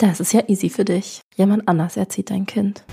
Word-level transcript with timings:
Das 0.00 0.18
ist 0.18 0.32
ja 0.32 0.40
easy 0.48 0.70
für 0.70 0.86
dich. 0.86 1.20
Jemand 1.36 1.68
anders 1.68 1.98
erzieht 1.98 2.30
dein 2.30 2.46
Kind. 2.46 2.84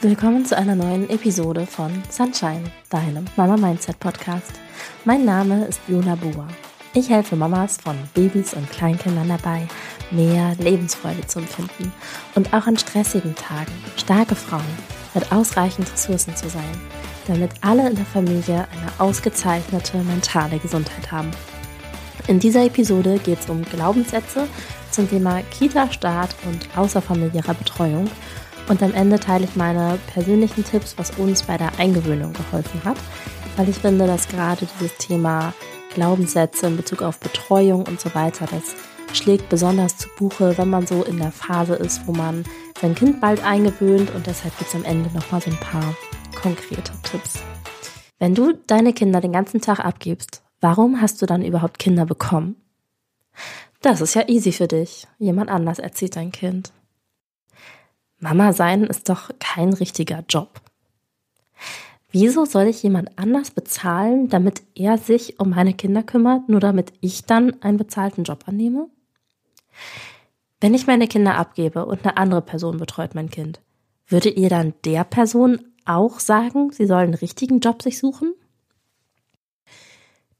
Willkommen 0.00 0.46
zu 0.46 0.56
einer 0.56 0.76
neuen 0.76 1.10
Episode 1.10 1.66
von 1.66 1.90
Sunshine, 2.08 2.62
deinem 2.90 3.24
Mama 3.36 3.56
Mindset 3.56 3.98
Podcast. 3.98 4.52
Mein 5.04 5.24
Name 5.24 5.64
ist 5.64 5.80
Viola 5.88 6.14
Buhr. 6.14 6.46
Ich 6.94 7.10
helfe 7.10 7.34
Mamas 7.34 7.76
von 7.78 7.96
Babys 8.14 8.54
und 8.54 8.70
Kleinkindern 8.70 9.30
dabei, 9.30 9.66
mehr 10.12 10.54
Lebensfreude 10.60 11.26
zu 11.26 11.40
empfinden 11.40 11.92
und 12.36 12.54
auch 12.54 12.68
an 12.68 12.78
stressigen 12.78 13.34
Tagen 13.34 13.72
starke 13.96 14.36
Frauen 14.36 14.62
mit 15.12 15.32
ausreichend 15.32 15.92
Ressourcen 15.92 16.36
zu 16.36 16.48
sein, 16.48 16.80
damit 17.26 17.50
alle 17.62 17.90
in 17.90 17.96
der 17.96 18.06
Familie 18.06 18.68
eine 18.70 18.92
ausgezeichnete 18.98 19.96
mentale 20.04 20.60
Gesundheit 20.60 21.10
haben. 21.10 21.32
In 22.28 22.38
dieser 22.38 22.66
Episode 22.66 23.18
geht 23.18 23.40
es 23.40 23.48
um 23.48 23.62
Glaubenssätze 23.62 24.46
zum 24.90 25.08
Thema 25.08 25.40
Kita-Start 25.50 26.36
und 26.44 26.76
außerfamiliärer 26.76 27.54
Betreuung. 27.54 28.10
Und 28.68 28.82
am 28.82 28.92
Ende 28.92 29.18
teile 29.18 29.44
ich 29.44 29.56
meine 29.56 29.98
persönlichen 30.12 30.62
Tipps, 30.62 30.98
was 30.98 31.10
uns 31.12 31.42
bei 31.42 31.56
der 31.56 31.72
Eingewöhnung 31.78 32.34
geholfen 32.34 32.82
hat, 32.84 32.98
weil 33.56 33.70
ich 33.70 33.76
finde, 33.76 34.06
dass 34.06 34.28
gerade 34.28 34.66
dieses 34.66 34.94
Thema 34.98 35.54
Glaubenssätze 35.94 36.66
in 36.66 36.76
Bezug 36.76 37.00
auf 37.00 37.18
Betreuung 37.18 37.86
und 37.86 37.98
so 37.98 38.14
weiter, 38.14 38.44
das 38.50 38.74
schlägt 39.16 39.48
besonders 39.48 39.96
zu 39.96 40.10
Buche, 40.18 40.58
wenn 40.58 40.68
man 40.68 40.86
so 40.86 41.04
in 41.04 41.16
der 41.16 41.32
Phase 41.32 41.76
ist, 41.76 42.06
wo 42.06 42.12
man 42.12 42.44
sein 42.78 42.94
Kind 42.94 43.22
bald 43.22 43.42
eingewöhnt 43.42 44.14
und 44.14 44.26
deshalb 44.26 44.56
gibt 44.58 44.68
es 44.68 44.76
am 44.76 44.84
Ende 44.84 45.08
nochmal 45.14 45.40
so 45.40 45.50
ein 45.50 45.56
paar 45.60 45.94
konkrete 46.42 46.92
Tipps. 47.10 47.42
Wenn 48.18 48.34
du 48.34 48.52
deine 48.66 48.92
Kinder 48.92 49.22
den 49.22 49.32
ganzen 49.32 49.62
Tag 49.62 49.80
abgibst, 49.80 50.42
Warum 50.60 51.00
hast 51.00 51.22
du 51.22 51.26
dann 51.26 51.44
überhaupt 51.44 51.78
Kinder 51.78 52.06
bekommen? 52.06 52.56
Das 53.80 54.00
ist 54.00 54.14
ja 54.14 54.28
easy 54.28 54.52
für 54.52 54.66
dich. 54.66 55.06
Jemand 55.18 55.50
anders 55.50 55.78
erzieht 55.78 56.16
dein 56.16 56.32
Kind. 56.32 56.72
Mama 58.18 58.52
sein 58.52 58.82
ist 58.84 59.08
doch 59.08 59.30
kein 59.38 59.72
richtiger 59.72 60.24
Job. 60.28 60.60
Wieso 62.10 62.44
soll 62.44 62.66
ich 62.66 62.82
jemand 62.82 63.16
anders 63.18 63.50
bezahlen, 63.50 64.28
damit 64.28 64.62
er 64.74 64.98
sich 64.98 65.38
um 65.38 65.50
meine 65.50 65.74
Kinder 65.74 66.02
kümmert, 66.02 66.48
nur 66.48 66.58
damit 66.58 66.92
ich 67.00 67.26
dann 67.26 67.62
einen 67.62 67.76
bezahlten 67.76 68.24
Job 68.24 68.44
annehme? 68.46 68.88
Wenn 70.60 70.74
ich 70.74 70.86
meine 70.86 71.06
Kinder 71.06 71.36
abgebe 71.36 71.86
und 71.86 72.04
eine 72.04 72.16
andere 72.16 72.42
Person 72.42 72.78
betreut 72.78 73.14
mein 73.14 73.30
Kind, 73.30 73.60
würde 74.06 74.30
ihr 74.30 74.48
dann 74.48 74.74
der 74.84 75.04
Person 75.04 75.66
auch 75.84 76.18
sagen, 76.18 76.72
sie 76.72 76.86
soll 76.86 77.02
einen 77.02 77.14
richtigen 77.14 77.60
Job 77.60 77.82
sich 77.82 77.98
suchen? 77.98 78.34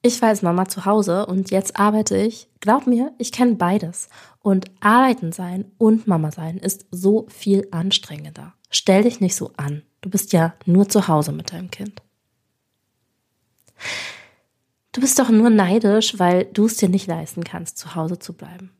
Ich 0.00 0.22
war 0.22 0.28
als 0.28 0.42
Mama 0.42 0.68
zu 0.68 0.84
Hause 0.84 1.26
und 1.26 1.50
jetzt 1.50 1.78
arbeite 1.78 2.16
ich. 2.16 2.48
Glaub 2.60 2.86
mir, 2.86 3.12
ich 3.18 3.32
kenne 3.32 3.56
beides. 3.56 4.08
Und 4.40 4.66
arbeiten 4.80 5.32
sein 5.32 5.72
und 5.76 6.06
Mama 6.06 6.30
sein 6.30 6.58
ist 6.58 6.86
so 6.90 7.26
viel 7.28 7.66
anstrengender. 7.72 8.54
Stell 8.70 9.02
dich 9.02 9.20
nicht 9.20 9.34
so 9.34 9.52
an. 9.56 9.82
Du 10.00 10.10
bist 10.10 10.32
ja 10.32 10.54
nur 10.66 10.88
zu 10.88 11.08
Hause 11.08 11.32
mit 11.32 11.52
deinem 11.52 11.70
Kind. 11.70 12.00
Du 14.92 15.00
bist 15.00 15.18
doch 15.18 15.30
nur 15.30 15.50
neidisch, 15.50 16.18
weil 16.18 16.44
du 16.44 16.66
es 16.66 16.76
dir 16.76 16.88
nicht 16.88 17.06
leisten 17.06 17.44
kannst, 17.44 17.78
zu 17.78 17.94
Hause 17.94 18.18
zu 18.18 18.32
bleiben. 18.32 18.70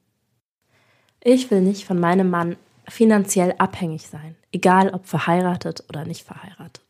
Ich 1.22 1.50
will 1.50 1.61
nicht 1.61 1.84
von 1.84 1.98
meinem 1.98 2.30
Mann 2.30 2.56
finanziell 2.89 3.55
abhängig 3.58 4.06
sein, 4.06 4.36
egal 4.52 4.91
ob 4.91 5.06
verheiratet 5.06 5.84
oder 5.89 6.05
nicht 6.05 6.24
verheiratet. 6.24 6.83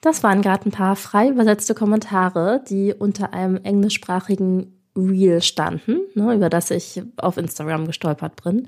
Das 0.00 0.22
waren 0.22 0.42
gerade 0.42 0.68
ein 0.68 0.72
paar 0.72 0.96
frei 0.96 1.28
übersetzte 1.28 1.74
Kommentare, 1.74 2.64
die 2.68 2.94
unter 2.94 3.34
einem 3.34 3.56
englischsprachigen 3.62 4.80
Reel 4.96 5.42
standen, 5.42 6.00
ne, 6.14 6.34
über 6.34 6.48
das 6.48 6.70
ich 6.70 7.02
auf 7.16 7.36
Instagram 7.36 7.86
gestolpert 7.86 8.42
bin. 8.42 8.66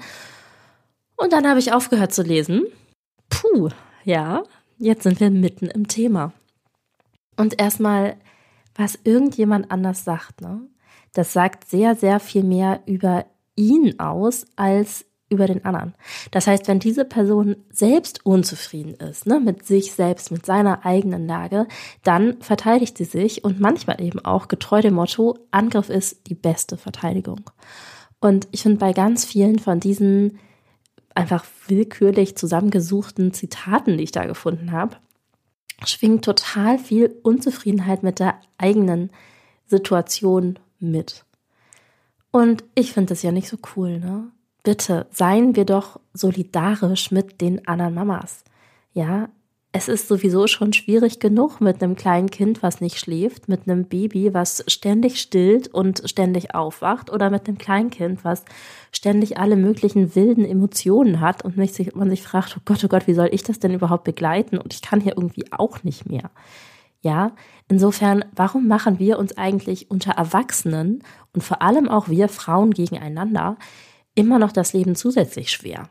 Und 1.16 1.32
dann 1.32 1.48
habe 1.48 1.58
ich 1.58 1.72
aufgehört 1.72 2.12
zu 2.12 2.22
lesen. 2.22 2.64
Puh, 3.28 3.70
ja, 4.04 4.42
jetzt 4.78 5.04
sind 5.04 5.20
wir 5.20 5.30
mitten 5.30 5.66
im 5.66 5.88
Thema. 5.88 6.32
Und 7.36 7.60
erstmal, 7.60 8.16
was 8.74 8.98
irgendjemand 9.04 9.70
anders 9.70 10.04
sagt, 10.04 10.40
ne, 10.42 10.60
das 11.12 11.32
sagt 11.32 11.68
sehr, 11.68 11.94
sehr 11.94 12.20
viel 12.20 12.44
mehr 12.44 12.80
über 12.86 13.26
ihn 13.56 13.98
aus 13.98 14.46
als 14.56 15.04
über 15.32 15.46
den 15.46 15.64
anderen. 15.64 15.94
Das 16.30 16.46
heißt, 16.46 16.68
wenn 16.68 16.78
diese 16.78 17.04
Person 17.04 17.56
selbst 17.70 18.24
unzufrieden 18.24 18.94
ist, 18.94 19.26
ne, 19.26 19.40
mit 19.40 19.66
sich 19.66 19.92
selbst, 19.92 20.30
mit 20.30 20.46
seiner 20.46 20.86
eigenen 20.86 21.26
Lage, 21.26 21.66
dann 22.04 22.40
verteidigt 22.40 22.98
sie 22.98 23.04
sich 23.04 23.42
und 23.42 23.58
manchmal 23.58 24.00
eben 24.00 24.24
auch 24.24 24.46
getreu 24.46 24.82
dem 24.82 24.94
Motto, 24.94 25.38
Angriff 25.50 25.88
ist 25.88 26.28
die 26.28 26.34
beste 26.34 26.76
Verteidigung. 26.76 27.40
Und 28.20 28.46
ich 28.52 28.62
finde 28.62 28.78
bei 28.78 28.92
ganz 28.92 29.24
vielen 29.24 29.58
von 29.58 29.80
diesen 29.80 30.38
einfach 31.14 31.44
willkürlich 31.66 32.36
zusammengesuchten 32.36 33.32
Zitaten, 33.32 33.98
die 33.98 34.04
ich 34.04 34.12
da 34.12 34.26
gefunden 34.26 34.72
habe, 34.72 34.96
schwingt 35.84 36.24
total 36.24 36.78
viel 36.78 37.14
Unzufriedenheit 37.22 38.02
mit 38.02 38.18
der 38.18 38.40
eigenen 38.58 39.10
Situation 39.66 40.58
mit. 40.78 41.24
Und 42.30 42.64
ich 42.74 42.92
finde 42.92 43.10
das 43.10 43.22
ja 43.22 43.32
nicht 43.32 43.48
so 43.48 43.58
cool, 43.76 43.98
ne? 43.98 44.30
Bitte 44.62 45.06
seien 45.10 45.56
wir 45.56 45.64
doch 45.64 46.00
solidarisch 46.12 47.10
mit 47.10 47.40
den 47.40 47.66
anderen 47.66 47.94
Mamas. 47.94 48.44
Ja, 48.92 49.28
es 49.74 49.88
ist 49.88 50.06
sowieso 50.06 50.46
schon 50.48 50.74
schwierig 50.74 51.18
genug 51.18 51.62
mit 51.62 51.82
einem 51.82 51.96
kleinen 51.96 52.28
Kind, 52.28 52.62
was 52.62 52.82
nicht 52.82 52.98
schläft, 52.98 53.48
mit 53.48 53.66
einem 53.66 53.86
Baby, 53.86 54.34
was 54.34 54.62
ständig 54.68 55.18
stillt 55.18 55.68
und 55.68 56.02
ständig 56.04 56.54
aufwacht 56.54 57.10
oder 57.10 57.30
mit 57.30 57.48
einem 57.48 57.56
Kleinkind, 57.56 58.22
was 58.22 58.44
ständig 58.92 59.38
alle 59.38 59.56
möglichen 59.56 60.14
wilden 60.14 60.44
Emotionen 60.44 61.20
hat 61.20 61.42
und 61.42 61.56
man 61.56 61.68
sich 62.10 62.22
fragt, 62.22 62.56
oh 62.58 62.62
Gott, 62.66 62.84
oh 62.84 62.88
Gott, 62.88 63.06
wie 63.06 63.14
soll 63.14 63.30
ich 63.32 63.44
das 63.44 63.60
denn 63.60 63.72
überhaupt 63.72 64.04
begleiten? 64.04 64.58
Und 64.58 64.74
ich 64.74 64.82
kann 64.82 65.00
hier 65.00 65.16
irgendwie 65.16 65.50
auch 65.52 65.82
nicht 65.84 66.06
mehr. 66.06 66.30
Ja, 67.00 67.32
insofern, 67.66 68.26
warum 68.36 68.68
machen 68.68 68.98
wir 68.98 69.18
uns 69.18 69.36
eigentlich 69.38 69.90
unter 69.90 70.12
Erwachsenen 70.12 71.02
und 71.32 71.42
vor 71.42 71.62
allem 71.62 71.88
auch 71.88 72.08
wir 72.08 72.28
Frauen 72.28 72.72
gegeneinander 72.72 73.56
immer 74.14 74.38
noch 74.38 74.52
das 74.52 74.72
Leben 74.72 74.94
zusätzlich 74.94 75.50
schwer. 75.50 75.88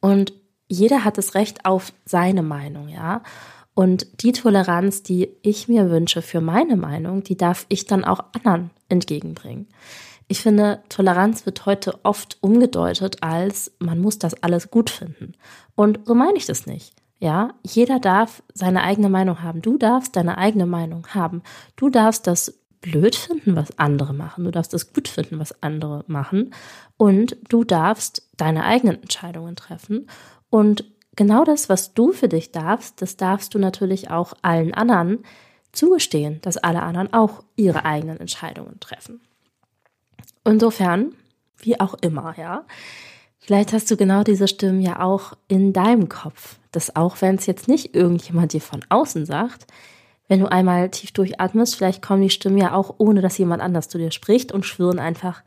Und 0.00 0.32
jeder 0.68 1.04
hat 1.04 1.18
das 1.18 1.34
Recht 1.34 1.64
auf 1.64 1.92
seine 2.04 2.42
Meinung, 2.42 2.88
ja. 2.88 3.22
Und 3.74 4.22
die 4.22 4.32
Toleranz, 4.32 5.02
die 5.02 5.30
ich 5.42 5.68
mir 5.68 5.90
wünsche 5.90 6.20
für 6.20 6.40
meine 6.40 6.76
Meinung, 6.76 7.22
die 7.22 7.36
darf 7.36 7.64
ich 7.68 7.86
dann 7.86 8.04
auch 8.04 8.24
anderen 8.32 8.70
entgegenbringen. 8.88 9.68
Ich 10.26 10.40
finde, 10.40 10.82
Toleranz 10.88 11.46
wird 11.46 11.64
heute 11.64 12.04
oft 12.04 12.38
umgedeutet 12.42 13.22
als, 13.22 13.72
man 13.78 14.00
muss 14.00 14.18
das 14.18 14.42
alles 14.42 14.70
gut 14.70 14.90
finden. 14.90 15.34
Und 15.74 16.00
so 16.04 16.14
meine 16.14 16.36
ich 16.36 16.44
das 16.44 16.66
nicht. 16.66 16.92
Ja, 17.18 17.54
jeder 17.64 17.98
darf 17.98 18.42
seine 18.52 18.82
eigene 18.82 19.08
Meinung 19.08 19.42
haben. 19.42 19.62
Du 19.62 19.78
darfst 19.78 20.14
deine 20.16 20.38
eigene 20.38 20.66
Meinung 20.66 21.06
haben. 21.14 21.42
Du 21.76 21.88
darfst 21.88 22.26
das 22.26 22.54
blöd 22.80 23.16
finden, 23.16 23.56
was 23.56 23.78
andere 23.78 24.14
machen. 24.14 24.44
Du 24.44 24.50
darfst 24.50 24.74
es 24.74 24.92
gut 24.92 25.08
finden, 25.08 25.38
was 25.38 25.62
andere 25.62 26.04
machen. 26.06 26.54
Und 26.96 27.36
du 27.48 27.64
darfst 27.64 28.28
deine 28.36 28.64
eigenen 28.64 29.02
Entscheidungen 29.02 29.56
treffen. 29.56 30.08
Und 30.50 30.84
genau 31.16 31.44
das, 31.44 31.68
was 31.68 31.94
du 31.94 32.12
für 32.12 32.28
dich 32.28 32.52
darfst, 32.52 33.02
das 33.02 33.16
darfst 33.16 33.54
du 33.54 33.58
natürlich 33.58 34.10
auch 34.10 34.34
allen 34.42 34.74
anderen 34.74 35.24
zugestehen, 35.72 36.40
dass 36.42 36.56
alle 36.56 36.82
anderen 36.82 37.12
auch 37.12 37.44
ihre 37.56 37.84
eigenen 37.84 38.18
Entscheidungen 38.20 38.80
treffen. 38.80 39.20
Insofern, 40.44 41.12
wie 41.58 41.78
auch 41.78 41.94
immer, 42.00 42.36
ja. 42.38 42.64
Vielleicht 43.38 43.72
hast 43.72 43.90
du 43.90 43.96
genau 43.96 44.24
diese 44.24 44.48
Stimmen 44.48 44.80
ja 44.80 45.00
auch 45.00 45.34
in 45.46 45.72
deinem 45.72 46.08
Kopf, 46.08 46.56
dass 46.72 46.96
auch 46.96 47.20
wenn 47.20 47.36
es 47.36 47.46
jetzt 47.46 47.68
nicht 47.68 47.94
irgendjemand 47.94 48.52
dir 48.52 48.60
von 48.60 48.84
außen 48.88 49.26
sagt, 49.26 49.66
wenn 50.28 50.40
du 50.40 50.46
einmal 50.46 50.90
tief 50.90 51.12
durchatmest, 51.12 51.74
vielleicht 51.74 52.02
kommen 52.02 52.22
die 52.22 52.30
Stimmen 52.30 52.58
ja 52.58 52.74
auch, 52.74 52.94
ohne 52.98 53.22
dass 53.22 53.38
jemand 53.38 53.62
anders 53.62 53.88
zu 53.88 53.98
dir 53.98 54.10
spricht 54.10 54.52
und 54.52 54.66
schwirren 54.66 54.98
einfach 54.98 55.42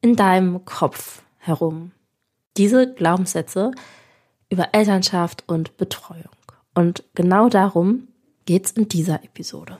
in 0.00 0.16
deinem 0.16 0.64
Kopf 0.64 1.22
herum. 1.38 1.92
Diese 2.56 2.92
Glaubenssätze 2.92 3.72
über 4.50 4.68
Elternschaft 4.72 5.44
und 5.46 5.76
Betreuung. 5.76 6.24
Und 6.74 7.04
genau 7.14 7.48
darum 7.48 8.08
geht's 8.44 8.70
in 8.70 8.88
dieser 8.88 9.24
Episode. 9.24 9.78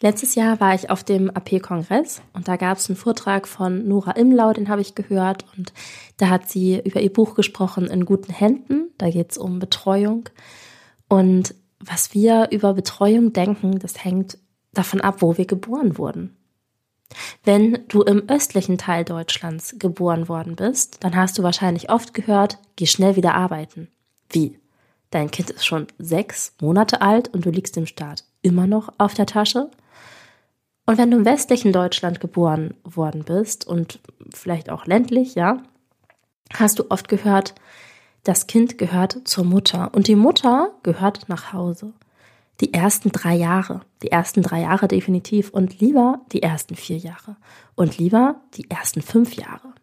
Letztes 0.00 0.34
Jahr 0.34 0.58
war 0.58 0.74
ich 0.74 0.90
auf 0.90 1.04
dem 1.04 1.30
AP-Kongress 1.30 2.22
und 2.32 2.48
da 2.48 2.56
gab 2.56 2.78
es 2.78 2.88
einen 2.88 2.96
Vortrag 2.96 3.46
von 3.46 3.86
Nora 3.86 4.12
Imlau, 4.12 4.52
den 4.52 4.68
habe 4.68 4.80
ich 4.80 4.96
gehört 4.96 5.44
und 5.56 5.72
da 6.16 6.28
hat 6.28 6.50
sie 6.50 6.80
über 6.84 7.00
ihr 7.00 7.12
Buch 7.12 7.36
gesprochen 7.36 7.86
in 7.86 8.04
guten 8.04 8.32
Händen. 8.32 8.90
Da 8.98 9.10
geht's 9.10 9.38
um 9.38 9.60
Betreuung 9.60 10.28
und 11.08 11.54
was 11.84 12.14
wir 12.14 12.48
über 12.50 12.74
Betreuung 12.74 13.32
denken, 13.32 13.78
das 13.78 14.04
hängt 14.04 14.38
davon 14.72 15.00
ab, 15.00 15.16
wo 15.20 15.36
wir 15.36 15.46
geboren 15.46 15.98
wurden. 15.98 16.36
Wenn 17.44 17.86
du 17.88 18.02
im 18.02 18.28
östlichen 18.28 18.78
Teil 18.78 19.04
Deutschlands 19.04 19.76
geboren 19.78 20.28
worden 20.28 20.56
bist, 20.56 21.04
dann 21.04 21.14
hast 21.14 21.36
du 21.38 21.42
wahrscheinlich 21.42 21.90
oft 21.90 22.14
gehört, 22.14 22.58
geh 22.76 22.86
schnell 22.86 23.16
wieder 23.16 23.34
arbeiten. 23.34 23.88
Wie? 24.30 24.58
Dein 25.10 25.30
Kind 25.30 25.50
ist 25.50 25.66
schon 25.66 25.88
sechs 25.98 26.54
Monate 26.62 27.02
alt 27.02 27.28
und 27.28 27.44
du 27.44 27.50
liegst 27.50 27.76
dem 27.76 27.84
Staat 27.86 28.24
immer 28.40 28.66
noch 28.66 28.94
auf 28.96 29.12
der 29.12 29.26
Tasche? 29.26 29.70
Und 30.86 30.98
wenn 30.98 31.10
du 31.10 31.18
im 31.18 31.24
westlichen 31.24 31.72
Deutschland 31.72 32.20
geboren 32.20 32.74
worden 32.82 33.24
bist 33.24 33.66
und 33.66 34.00
vielleicht 34.32 34.70
auch 34.70 34.86
ländlich, 34.86 35.34
ja, 35.34 35.62
hast 36.54 36.78
du 36.78 36.90
oft 36.90 37.08
gehört, 37.08 37.54
das 38.24 38.46
Kind 38.46 38.78
gehört 38.78 39.20
zur 39.24 39.44
Mutter 39.44 39.90
und 39.94 40.06
die 40.06 40.16
Mutter 40.16 40.72
gehört 40.82 41.28
nach 41.28 41.52
Hause. 41.52 41.92
Die 42.60 42.72
ersten 42.72 43.10
drei 43.10 43.34
Jahre, 43.34 43.80
die 44.02 44.12
ersten 44.12 44.42
drei 44.42 44.60
Jahre 44.60 44.86
definitiv 44.86 45.50
und 45.50 45.80
lieber 45.80 46.20
die 46.30 46.42
ersten 46.42 46.76
vier 46.76 46.98
Jahre 46.98 47.36
und 47.74 47.98
lieber 47.98 48.40
die 48.54 48.70
ersten 48.70 49.02
fünf 49.02 49.34
Jahre. 49.34 49.74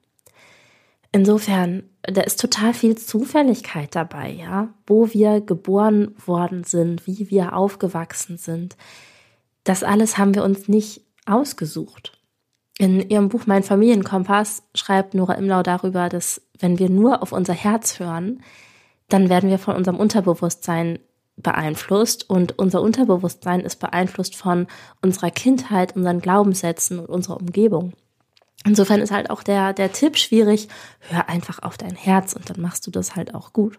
Insofern, 1.11 1.83
da 2.03 2.21
ist 2.21 2.39
total 2.39 2.73
viel 2.73 2.97
Zufälligkeit 2.97 3.95
dabei, 3.95 4.31
ja, 4.31 4.69
wo 4.85 5.11
wir 5.11 5.41
geboren 5.41 6.15
worden 6.25 6.63
sind, 6.63 7.07
wie 7.07 7.29
wir 7.31 7.55
aufgewachsen 7.55 8.37
sind. 8.37 8.77
Das 9.63 9.83
alles 9.83 10.17
haben 10.17 10.35
wir 10.35 10.43
uns 10.43 10.67
nicht 10.67 11.01
ausgesucht. 11.25 12.18
In 12.79 13.09
ihrem 13.09 13.27
Buch 13.27 13.45
Mein 13.45 13.61
Familienkompass 13.61 14.63
schreibt 14.73 15.13
Nora 15.13 15.33
Imlau 15.33 15.63
darüber, 15.63 16.07
dass 16.07 16.41
wenn 16.57 16.79
wir 16.79 16.89
nur 16.89 17.21
auf 17.21 17.33
unser 17.33 17.53
Herz 17.53 17.99
hören, 17.99 18.41
dann 19.09 19.27
werden 19.27 19.49
wir 19.49 19.59
von 19.59 19.75
unserem 19.75 19.97
Unterbewusstsein 19.97 20.97
beeinflusst 21.35 22.29
und 22.29 22.57
unser 22.57 22.81
Unterbewusstsein 22.81 23.59
ist 23.59 23.81
beeinflusst 23.81 24.37
von 24.37 24.67
unserer 25.01 25.29
Kindheit, 25.29 25.97
unseren 25.97 26.21
Glaubenssätzen 26.21 26.99
und 26.99 27.09
unserer 27.09 27.41
Umgebung. 27.41 27.91
Insofern 28.63 29.01
ist 29.01 29.11
halt 29.11 29.29
auch 29.29 29.43
der, 29.43 29.73
der 29.73 29.91
Tipp 29.91 30.17
schwierig, 30.17 30.69
hör 30.99 31.27
einfach 31.27 31.61
auf 31.63 31.77
dein 31.77 31.95
Herz 31.95 32.31
und 32.31 32.49
dann 32.49 32.61
machst 32.61 32.87
du 32.87 32.91
das 32.91 33.13
halt 33.13 33.35
auch 33.35 33.51
gut. 33.51 33.77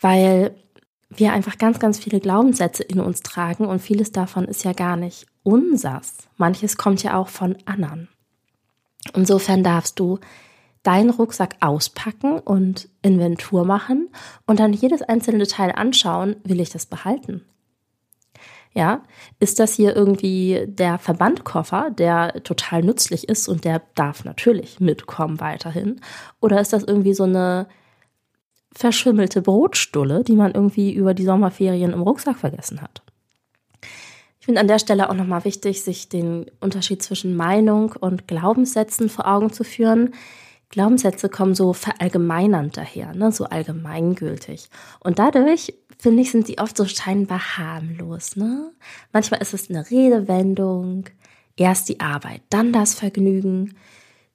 Weil 0.00 0.54
wir 1.08 1.32
einfach 1.32 1.58
ganz, 1.58 1.78
ganz 1.78 1.98
viele 1.98 2.20
Glaubenssätze 2.20 2.82
in 2.82 3.00
uns 3.00 3.20
tragen 3.20 3.66
und 3.66 3.80
vieles 3.80 4.12
davon 4.12 4.46
ist 4.46 4.64
ja 4.64 4.72
gar 4.72 4.96
nicht 4.96 5.26
unsers. 5.42 6.16
Manches 6.36 6.76
kommt 6.76 7.02
ja 7.02 7.16
auch 7.16 7.28
von 7.28 7.56
anderen. 7.64 8.08
Insofern 9.14 9.62
darfst 9.62 10.00
du 10.00 10.18
deinen 10.82 11.10
Rucksack 11.10 11.56
auspacken 11.60 12.38
und 12.38 12.88
Inventur 13.02 13.64
machen 13.64 14.08
und 14.46 14.60
dann 14.60 14.72
jedes 14.72 15.02
einzelne 15.02 15.38
Detail 15.38 15.72
anschauen, 15.72 16.36
will 16.44 16.60
ich 16.60 16.70
das 16.70 16.86
behalten? 16.86 17.44
Ja, 18.72 19.02
ist 19.40 19.58
das 19.58 19.74
hier 19.74 19.96
irgendwie 19.96 20.66
der 20.66 20.98
Verbandkoffer, 20.98 21.90
der 21.90 22.42
total 22.44 22.82
nützlich 22.82 23.28
ist 23.28 23.48
und 23.48 23.64
der 23.64 23.80
darf 23.94 24.24
natürlich 24.24 24.80
mitkommen 24.80 25.40
weiterhin? 25.40 26.00
Oder 26.40 26.60
ist 26.60 26.74
das 26.74 26.84
irgendwie 26.84 27.14
so 27.14 27.24
eine 27.24 27.68
verschimmelte 28.76 29.42
Brotstulle, 29.42 30.22
die 30.22 30.34
man 30.34 30.52
irgendwie 30.52 30.92
über 30.92 31.14
die 31.14 31.24
Sommerferien 31.24 31.92
im 31.92 32.02
Rucksack 32.02 32.38
vergessen 32.38 32.82
hat? 32.82 33.02
Ich 34.40 34.46
finde 34.46 34.60
an 34.60 34.68
der 34.68 34.78
Stelle 34.78 35.10
auch 35.10 35.14
nochmal 35.14 35.44
wichtig, 35.44 35.82
sich 35.82 36.08
den 36.08 36.46
Unterschied 36.60 37.02
zwischen 37.02 37.34
Meinung 37.34 37.92
und 37.98 38.28
Glaubenssätzen 38.28 39.08
vor 39.08 39.26
Augen 39.26 39.52
zu 39.52 39.64
führen. 39.64 40.14
Glaubenssätze 40.68 41.28
kommen 41.28 41.54
so 41.54 41.72
verallgemeinernd 41.72 42.76
daher, 42.76 43.14
ne? 43.14 43.32
so 43.32 43.44
allgemeingültig. 43.46 44.68
Und 45.00 45.18
dadurch, 45.18 45.74
finde 45.98 46.22
ich, 46.22 46.30
sind 46.30 46.46
die 46.46 46.58
oft 46.58 46.76
so 46.76 46.84
scheinbar 46.84 47.56
harmlos. 47.56 48.36
Ne? 48.36 48.70
Manchmal 49.12 49.40
ist 49.40 49.54
es 49.54 49.68
eine 49.68 49.90
Redewendung, 49.90 51.06
erst 51.56 51.88
die 51.88 52.00
Arbeit, 52.00 52.42
dann 52.50 52.72
das 52.72 52.94
Vergnügen 52.94 53.74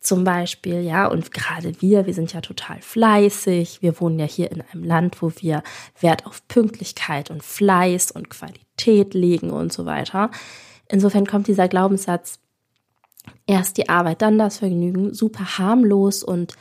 zum 0.02 0.24
Beispiel, 0.24 0.82
ja, 0.82 1.06
und 1.06 1.32
gerade 1.32 1.80
wir, 1.80 2.08
wir 2.08 2.16
sind 2.16 2.34
ja 2.34 2.42
total 2.42 2.82
fleißig. 2.82 3.84
Wir 3.84 4.02
wohnen 4.02 4.18
ja 4.18 4.26
hier 4.26 4.52
in 4.52 4.62
einem 4.62 4.84
Land, 4.84 5.22
wo 5.22 5.32
wir 5.38 5.62
Wert 6.00 6.26
auf 6.26 6.48
Pünktlichkeit 6.48 7.30
und 7.30 7.44
Fleiß 7.44 8.10
und 8.10 8.32
Qualität 8.32 9.14
legen 9.14 9.52
und 9.52 9.72
so 9.72 9.86
weiter. 9.86 10.32
Insofern 10.90 11.28
kommt 11.28 11.48
dieser 11.48 11.68
Glaubenssatz 11.68 12.40
erst 13.46 13.78
die 13.78 13.90
Arbeit, 13.90 14.24
dann 14.24 14.40
das 14.40 14.58
Vergnügen, 14.58 15.14
super 15.14 15.60
harmlos 15.60 16.24
und 16.24 16.56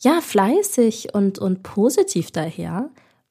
ja, 0.00 0.22
fleißig 0.22 1.12
und, 1.12 1.38
und 1.38 1.62
positiv 1.62 2.30
daher. 2.30 2.88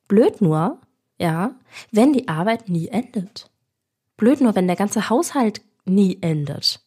Blöd 0.07 0.39
nur, 0.39 0.79
ja, 1.17 1.55
wenn 1.91 2.13
die 2.13 2.27
Arbeit 2.27 2.69
nie 2.69 2.89
endet. 2.89 3.49
Blöd 4.17 4.39
nur, 4.39 4.53
wenn 4.55 4.67
der 4.67 4.75
ganze 4.75 5.09
Haushalt 5.09 5.61
nie 5.85 6.19
endet 6.21 6.79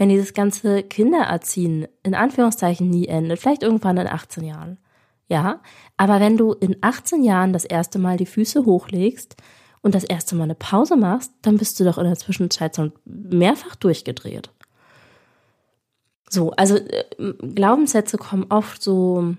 wenn 0.00 0.08
dieses 0.08 0.32
ganze 0.32 0.82
Kindererziehen 0.82 1.86
in 2.02 2.14
Anführungszeichen 2.14 2.88
nie 2.88 3.06
endet, 3.06 3.38
vielleicht 3.38 3.62
irgendwann 3.62 3.98
in 3.98 4.06
18 4.06 4.42
Jahren. 4.42 4.78
Ja, 5.28 5.60
aber 5.98 6.20
wenn 6.20 6.38
du 6.38 6.54
in 6.54 6.76
18 6.80 7.22
Jahren 7.22 7.52
das 7.52 7.66
erste 7.66 7.98
Mal 7.98 8.16
die 8.16 8.24
Füße 8.24 8.64
hochlegst 8.64 9.36
und 9.82 9.94
das 9.94 10.04
erste 10.04 10.36
Mal 10.36 10.44
eine 10.44 10.54
Pause 10.54 10.96
machst, 10.96 11.32
dann 11.42 11.58
bist 11.58 11.78
du 11.78 11.84
doch 11.84 11.98
in 11.98 12.04
der 12.04 12.16
Zwischenzeit 12.16 12.74
so 12.74 12.90
mehrfach 13.04 13.76
durchgedreht. 13.76 14.48
So, 16.30 16.52
also 16.52 16.76
äh, 16.76 17.04
Glaubenssätze 17.54 18.16
kommen 18.16 18.46
oft 18.48 18.82
so 18.82 19.34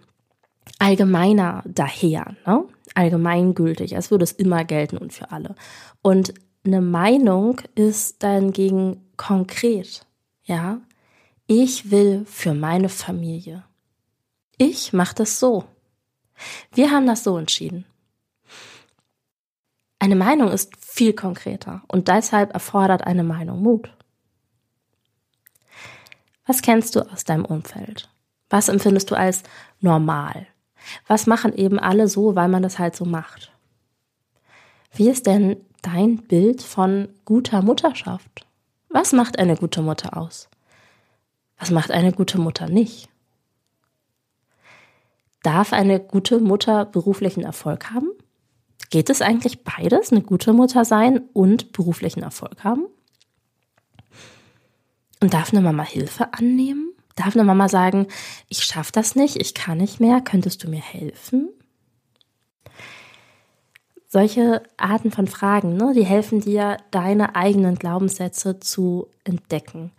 allgemeiner 0.78 1.64
daher, 1.66 2.36
ne? 2.46 2.66
allgemeingültig, 2.94 3.96
als 3.96 4.12
würde 4.12 4.25
es 4.25 4.31
immer 4.31 4.64
gelten 4.64 5.00
und 5.00 5.12
für 5.12 5.31
alle. 5.31 5.56
Und 6.04 6.36
eine 6.64 6.81
Meinung 6.81 7.60
ist 7.74 8.22
dahingegen 8.22 9.02
konkret. 9.18 10.06
Ja, 10.51 10.81
ich 11.48 11.92
will 11.92 12.25
für 12.25 12.53
meine 12.53 12.89
Familie. 12.89 13.63
Ich 14.57 14.92
mache 14.92 15.15
das 15.15 15.39
so. 15.39 15.63
Wir 16.74 16.92
haben 16.92 17.07
das 17.07 17.24
so 17.24 17.38
entschieden. 17.38 17.86
Eine 19.98 20.18
Meinung 20.18 20.51
ist 20.51 20.75
viel 20.75 21.13
konkreter 21.13 21.83
und 21.88 22.09
deshalb 22.09 22.53
erfordert 22.53 23.07
eine 23.07 23.24
Meinung 23.24 23.62
Mut. 23.62 23.95
Was 26.45 26.62
kennst 26.62 26.97
du 26.97 27.09
aus 27.09 27.24
deinem 27.24 27.45
Umfeld? 27.45 28.09
Was 28.50 28.68
empfindest 28.68 29.09
du 29.09 29.15
als 29.15 29.44
normal? 29.80 30.47
Was 31.07 31.27
machen 31.27 31.54
eben 31.54 31.80
alle 31.80 32.09
so, 32.09 32.36
weil 32.36 32.50
man 32.50 32.62
das 32.62 32.77
halt 32.77 32.97
so 32.97 33.06
macht? 33.06 33.54
Wie 34.92 35.09
ist 35.09 35.27
denn 35.27 35.65
dein 35.81 36.18
Bild 36.18 36.62
von 36.62 37.07
guter 37.24 37.62
Mutterschaft? 37.62 38.50
Was 38.94 39.14
macht 39.14 39.40
eine 39.40 39.56
gute 39.56 39.82
Mutter 39.82 40.18
aus? 40.18 40.50
Was 41.58 41.72
macht 41.72 41.92
eine 41.92 42.12
gute 42.12 42.40
Mutter 42.40 42.68
nicht? 42.68 43.10
Darf 45.44 45.74
eine 45.74 46.00
gute 46.00 46.40
Mutter 46.40 46.86
beruflichen 46.86 47.44
Erfolg 47.44 47.92
haben? 47.92 48.10
Geht 48.90 49.10
es 49.10 49.22
eigentlich 49.22 49.64
beides, 49.64 50.12
eine 50.12 50.22
gute 50.22 50.54
Mutter 50.54 50.84
sein 50.84 51.22
und 51.34 51.72
beruflichen 51.72 52.22
Erfolg 52.22 52.64
haben? 52.64 52.86
Und 55.22 55.34
darf 55.34 55.54
eine 55.54 55.62
Mama 55.62 55.83
Hilfe 55.83 56.33
annehmen? 56.33 56.94
Darf 57.16 57.36
eine 57.36 57.45
Mama 57.45 57.69
sagen, 57.69 58.07
ich 58.50 58.64
schaffe 58.64 58.92
das 58.92 59.16
nicht, 59.16 59.38
ich 59.38 59.54
kann 59.54 59.78
nicht 59.78 60.00
mehr, 60.00 60.21
könntest 60.21 60.64
du 60.64 60.69
mir 60.69 60.81
helfen? 60.81 61.50
Solche 64.13 64.61
Arten 64.75 65.09
von 65.09 65.25
Fragen, 65.25 65.77
ne, 65.77 65.94
die 65.95 66.03
helfen 66.03 66.41
dir, 66.41 66.75
deine 66.91 67.37
eigenen 67.37 67.75
Glaubenssätze 67.75 68.59
zu 68.59 69.07
entdecken. 69.23 69.94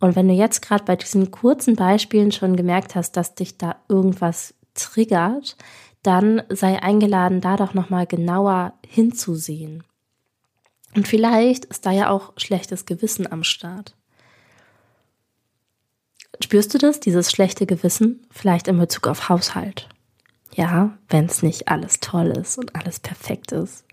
Und 0.00 0.16
wenn 0.16 0.28
du 0.28 0.32
jetzt 0.32 0.62
gerade 0.62 0.84
bei 0.84 0.96
diesen 0.96 1.30
kurzen 1.30 1.76
Beispielen 1.76 2.32
schon 2.32 2.56
gemerkt 2.56 2.94
hast, 2.94 3.18
dass 3.18 3.34
dich 3.34 3.58
da 3.58 3.76
irgendwas 3.86 4.54
triggert, 4.72 5.58
dann 6.02 6.42
sei 6.48 6.82
eingeladen, 6.82 7.42
da 7.42 7.58
doch 7.58 7.74
nochmal 7.74 8.06
genauer 8.06 8.72
hinzusehen. 8.88 9.84
Und 10.96 11.06
vielleicht 11.06 11.66
ist 11.66 11.84
da 11.84 11.90
ja 11.90 12.08
auch 12.08 12.32
schlechtes 12.38 12.86
Gewissen 12.86 13.30
am 13.30 13.44
Start. 13.44 13.94
Spürst 16.42 16.72
du 16.72 16.78
das, 16.78 16.98
dieses 16.98 17.30
schlechte 17.30 17.66
Gewissen, 17.66 18.26
vielleicht 18.30 18.68
in 18.68 18.78
Bezug 18.78 19.06
auf 19.06 19.28
Haushalt? 19.28 19.86
Ja, 20.54 20.96
wenn 21.08 21.24
es 21.24 21.42
nicht 21.42 21.68
alles 21.68 21.98
toll 21.98 22.28
ist 22.28 22.58
und 22.58 22.76
alles 22.76 23.00
perfekt 23.00 23.50
ist. 23.50 23.84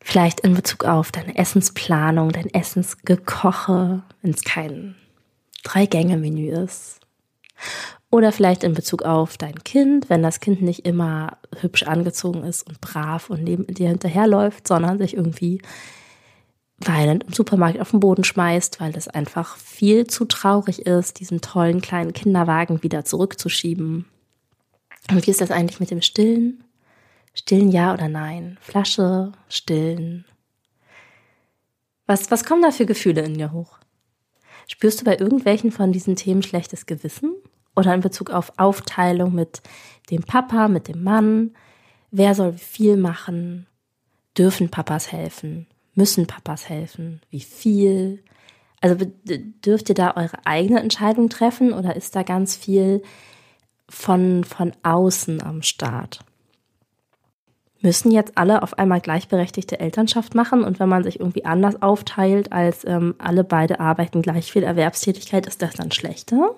Vielleicht 0.00 0.40
in 0.40 0.54
Bezug 0.54 0.84
auf 0.84 1.10
deine 1.12 1.36
Essensplanung, 1.36 2.30
dein 2.30 2.52
Essensgekoche, 2.52 4.02
wenn 4.22 4.30
es 4.30 4.44
kein 4.44 4.96
Drei-Gänge-Menü 5.64 6.50
ist. 6.50 7.00
Oder 8.10 8.32
vielleicht 8.32 8.64
in 8.64 8.74
Bezug 8.74 9.02
auf 9.02 9.38
dein 9.38 9.64
Kind, 9.64 10.10
wenn 10.10 10.22
das 10.22 10.40
Kind 10.40 10.62
nicht 10.62 10.86
immer 10.86 11.38
hübsch 11.60 11.82
angezogen 11.84 12.44
ist 12.44 12.66
und 12.66 12.80
brav 12.80 13.30
und 13.30 13.42
neben 13.42 13.66
dir 13.66 13.88
hinterherläuft, 13.88 14.68
sondern 14.68 14.98
sich 14.98 15.14
irgendwie 15.14 15.60
weinend 16.78 17.24
im 17.24 17.32
Supermarkt 17.32 17.80
auf 17.80 17.90
den 17.90 18.00
Boden 18.00 18.24
schmeißt, 18.24 18.80
weil 18.80 18.94
es 18.96 19.08
einfach 19.08 19.56
viel 19.56 20.06
zu 20.06 20.26
traurig 20.26 20.86
ist, 20.86 21.20
diesen 21.20 21.40
tollen 21.40 21.80
kleinen 21.80 22.12
Kinderwagen 22.12 22.82
wieder 22.82 23.04
zurückzuschieben 23.04 24.06
und 25.10 25.26
wie 25.26 25.30
ist 25.30 25.40
das 25.40 25.50
eigentlich 25.50 25.80
mit 25.80 25.90
dem 25.90 26.02
Stillen? 26.02 26.64
Stillen 27.34 27.70
ja 27.70 27.94
oder 27.94 28.08
nein? 28.08 28.58
Flasche, 28.60 29.32
stillen. 29.48 30.24
Was, 32.06 32.30
was 32.30 32.44
kommen 32.44 32.62
da 32.62 32.70
für 32.70 32.86
Gefühle 32.86 33.22
in 33.22 33.34
dir 33.34 33.52
hoch? 33.52 33.78
Spürst 34.66 35.00
du 35.00 35.04
bei 35.04 35.16
irgendwelchen 35.16 35.70
von 35.70 35.92
diesen 35.92 36.16
Themen 36.16 36.42
schlechtes 36.42 36.86
Gewissen? 36.86 37.34
Oder 37.76 37.94
in 37.94 38.00
Bezug 38.00 38.30
auf 38.30 38.52
Aufteilung 38.56 39.34
mit 39.34 39.62
dem 40.10 40.22
Papa, 40.22 40.68
mit 40.68 40.88
dem 40.88 41.02
Mann? 41.04 41.54
Wer 42.10 42.34
soll 42.34 42.54
viel 42.54 42.96
machen? 42.96 43.66
Dürfen 44.36 44.70
Papas 44.70 45.12
helfen? 45.12 45.66
Müssen 45.94 46.26
Papas 46.26 46.68
helfen? 46.68 47.20
Wie 47.30 47.40
viel? 47.40 48.22
Also 48.80 48.96
dürft 49.24 49.88
ihr 49.88 49.94
da 49.94 50.16
eure 50.16 50.44
eigene 50.44 50.80
Entscheidung 50.80 51.28
treffen 51.28 51.72
oder 51.72 51.96
ist 51.96 52.14
da 52.16 52.22
ganz 52.22 52.56
viel 52.56 53.02
von, 53.88 54.44
von 54.44 54.72
außen 54.82 55.42
am 55.42 55.62
Start? 55.62 56.20
Müssen 57.80 58.10
jetzt 58.10 58.36
alle 58.36 58.62
auf 58.62 58.76
einmal 58.76 59.00
gleichberechtigte 59.00 59.78
Elternschaft 59.78 60.34
machen 60.34 60.64
und 60.64 60.80
wenn 60.80 60.88
man 60.88 61.04
sich 61.04 61.20
irgendwie 61.20 61.44
anders 61.44 61.80
aufteilt, 61.80 62.52
als 62.52 62.84
ähm, 62.84 63.14
alle 63.18 63.44
beide 63.44 63.78
arbeiten 63.78 64.20
gleich 64.20 64.50
viel 64.50 64.64
Erwerbstätigkeit, 64.64 65.46
ist 65.46 65.62
das 65.62 65.74
dann 65.74 65.92
schlechter? 65.92 66.56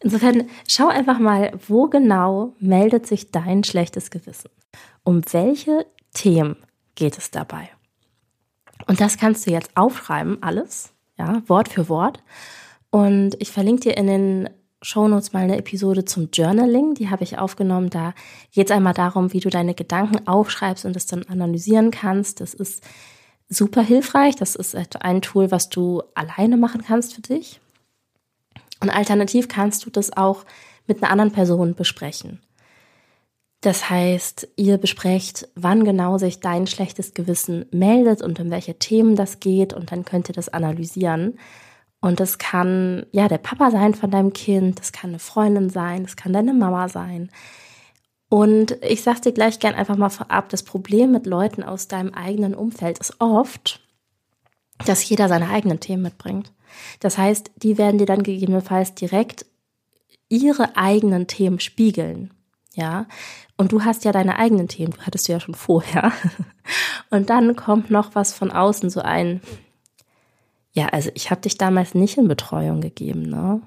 Insofern 0.00 0.48
schau 0.68 0.88
einfach 0.88 1.18
mal, 1.18 1.52
wo 1.66 1.86
genau 1.86 2.54
meldet 2.58 3.06
sich 3.06 3.30
dein 3.30 3.64
schlechtes 3.64 4.10
Gewissen? 4.10 4.50
Um 5.04 5.22
welche 5.32 5.86
Themen 6.12 6.56
geht 6.96 7.16
es 7.16 7.30
dabei? 7.30 7.70
Und 8.86 9.00
das 9.00 9.18
kannst 9.18 9.46
du 9.46 9.50
jetzt 9.50 9.76
aufschreiben, 9.76 10.42
alles, 10.42 10.92
ja, 11.16 11.42
Wort 11.46 11.68
für 11.68 11.88
Wort. 11.88 12.22
Und 12.90 13.36
ich 13.40 13.50
verlinke 13.50 13.82
dir 13.82 13.96
in 13.96 14.06
den 14.06 14.50
Shownotes 14.82 15.32
mal 15.32 15.44
eine 15.44 15.56
Episode 15.56 16.04
zum 16.04 16.28
Journaling, 16.32 16.94
die 16.94 17.08
habe 17.08 17.24
ich 17.24 17.38
aufgenommen. 17.38 17.90
Da 17.90 18.14
geht 18.52 18.70
es 18.70 18.76
einmal 18.76 18.94
darum, 18.94 19.32
wie 19.32 19.40
du 19.40 19.48
deine 19.48 19.74
Gedanken 19.74 20.28
aufschreibst 20.28 20.84
und 20.84 20.96
es 20.96 21.06
dann 21.06 21.24
analysieren 21.24 21.90
kannst. 21.90 22.40
Das 22.40 22.54
ist 22.54 22.82
super 23.48 23.82
hilfreich. 23.82 24.36
Das 24.36 24.54
ist 24.54 24.76
ein 25.00 25.22
Tool, 25.22 25.50
was 25.50 25.68
du 25.68 26.02
alleine 26.14 26.56
machen 26.56 26.82
kannst 26.82 27.14
für 27.14 27.22
dich. 27.22 27.60
Und 28.80 28.90
alternativ 28.90 29.48
kannst 29.48 29.86
du 29.86 29.90
das 29.90 30.16
auch 30.16 30.44
mit 30.86 31.02
einer 31.02 31.10
anderen 31.10 31.32
Person 31.32 31.74
besprechen. 31.74 32.40
Das 33.62 33.88
heißt, 33.88 34.48
ihr 34.56 34.78
besprecht, 34.78 35.48
wann 35.54 35.84
genau 35.84 36.18
sich 36.18 36.40
dein 36.40 36.66
schlechtes 36.66 37.14
Gewissen 37.14 37.64
meldet 37.72 38.22
und 38.22 38.38
um 38.38 38.50
welche 38.50 38.78
Themen 38.78 39.16
das 39.16 39.40
geht 39.40 39.72
und 39.72 39.90
dann 39.90 40.04
könnt 40.04 40.28
ihr 40.28 40.34
das 40.34 40.48
analysieren. 40.50 41.38
Und 42.00 42.20
das 42.20 42.38
kann 42.38 43.06
ja 43.10 43.28
der 43.28 43.38
Papa 43.38 43.70
sein 43.70 43.94
von 43.94 44.10
deinem 44.10 44.32
Kind, 44.32 44.78
das 44.78 44.92
kann 44.92 45.10
eine 45.10 45.18
Freundin 45.18 45.70
sein, 45.70 46.02
das 46.02 46.16
kann 46.16 46.32
deine 46.32 46.52
Mama 46.52 46.88
sein. 46.88 47.30
Und 48.28 48.78
ich 48.82 49.02
sag's 49.02 49.20
dir 49.22 49.32
gleich 49.32 49.58
gern 49.58 49.74
einfach 49.74 49.96
mal 49.96 50.08
vorab, 50.10 50.48
das 50.48 50.62
Problem 50.62 51.12
mit 51.12 51.26
Leuten 51.26 51.62
aus 51.62 51.88
deinem 51.88 52.12
eigenen 52.12 52.54
Umfeld 52.54 52.98
ist 52.98 53.20
oft, 53.20 53.80
dass 54.84 55.08
jeder 55.08 55.28
seine 55.28 55.48
eigenen 55.48 55.80
Themen 55.80 56.02
mitbringt. 56.02 56.52
Das 57.00 57.16
heißt, 57.16 57.52
die 57.56 57.78
werden 57.78 57.98
dir 57.98 58.06
dann 58.06 58.22
gegebenenfalls 58.22 58.94
direkt 58.94 59.46
ihre 60.28 60.76
eigenen 60.76 61.26
Themen 61.26 61.60
spiegeln. 61.60 62.32
Ja, 62.74 63.06
und 63.56 63.72
du 63.72 63.84
hast 63.84 64.04
ja 64.04 64.12
deine 64.12 64.38
eigenen 64.38 64.68
Themen, 64.68 64.92
du 64.92 65.00
hattest 65.00 65.28
du 65.28 65.32
ja 65.32 65.40
schon 65.40 65.54
vorher. 65.54 66.12
Und 67.10 67.30
dann 67.30 67.56
kommt 67.56 67.90
noch 67.90 68.14
was 68.14 68.34
von 68.34 68.50
außen, 68.50 68.90
so 68.90 69.00
ein, 69.00 69.40
ja, 70.76 70.88
also 70.88 71.10
ich 71.14 71.30
habe 71.30 71.40
dich 71.40 71.56
damals 71.56 71.94
nicht 71.94 72.18
in 72.18 72.28
Betreuung 72.28 72.82
gegeben, 72.82 73.22
ne? 73.22 73.62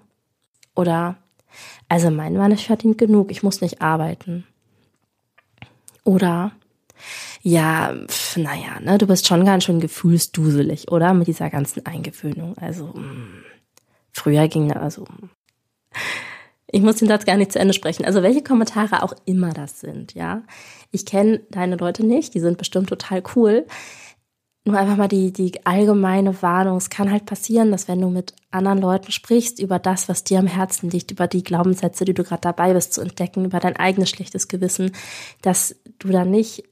Oder, 0.76 1.18
also 1.90 2.12
mein 2.12 2.36
Mann 2.36 2.52
ist 2.52 2.64
verdient 2.64 3.00
genug, 3.00 3.32
ich 3.32 3.42
muss 3.42 3.62
nicht 3.62 3.82
arbeiten. 3.82 4.46
Oder, 6.04 6.52
ja, 7.42 7.96
naja, 8.36 8.80
ne, 8.82 9.00
du 9.00 9.08
bist 9.08 9.28
schon 9.28 9.44
ganz 9.44 9.64
schön 9.64 9.80
gefühlsduselig, 9.80 10.92
oder? 10.92 11.16
Mit 11.16 11.28
dieser 11.28 11.50
ganzen 11.50 11.84
Eingewöhnung. 11.86 12.56
Also, 12.60 12.86
mh, 12.86 13.02
mm, 13.02 13.44
früher 14.12 14.48
ging, 14.48 14.72
also, 14.72 15.06
ich 16.68 16.82
muss 16.82 16.98
den 16.98 17.08
Satz 17.08 17.26
gar 17.26 17.38
nicht 17.38 17.52
zu 17.52 17.60
Ende 17.60 17.74
sprechen. 17.74 18.06
Also 18.06 18.22
welche 18.22 18.44
Kommentare 18.44 19.02
auch 19.02 19.14
immer 19.26 19.52
das 19.54 19.80
sind, 19.80 20.14
ja. 20.14 20.44
Ich 20.92 21.08
kenne 21.08 21.42
deine 21.50 21.78
Leute 21.78 22.06
nicht, 22.06 22.36
die 22.36 22.40
sind 22.40 22.60
bestimmt 22.60 22.90
total 22.90 23.24
cool. 23.36 23.66
Nur 24.70 24.78
einfach 24.78 24.98
mal 24.98 25.08
die, 25.08 25.34
die 25.34 25.66
allgemeine 25.66 26.44
Warnung. 26.44 26.78
Es 26.78 26.92
kann 26.92 27.10
halt 27.10 27.26
passieren, 27.26 27.72
dass 27.72 27.88
wenn 27.88 28.02
du 28.02 28.12
mit 28.12 28.36
anderen 28.52 28.78
Leuten 28.78 29.12
sprichst 29.12 29.60
über 29.60 29.80
das, 29.80 30.08
was 30.08 30.24
dir 30.24 30.38
am 30.38 30.46
Herzen 30.46 30.92
liegt, 30.92 31.10
über 31.10 31.26
die 31.26 31.44
Glaubenssätze, 31.44 32.06
die 32.06 32.14
du 32.14 32.24
gerade 32.24 32.42
dabei 32.42 32.74
bist 32.74 32.94
zu 32.94 33.02
entdecken, 33.02 33.46
über 33.46 33.60
dein 33.60 33.78
eigenes 33.78 34.12
schlechtes 34.12 34.48
Gewissen, 34.48 34.92
dass 35.42 35.76
du 35.98 36.10
dann 36.10 36.30
nicht 36.30 36.66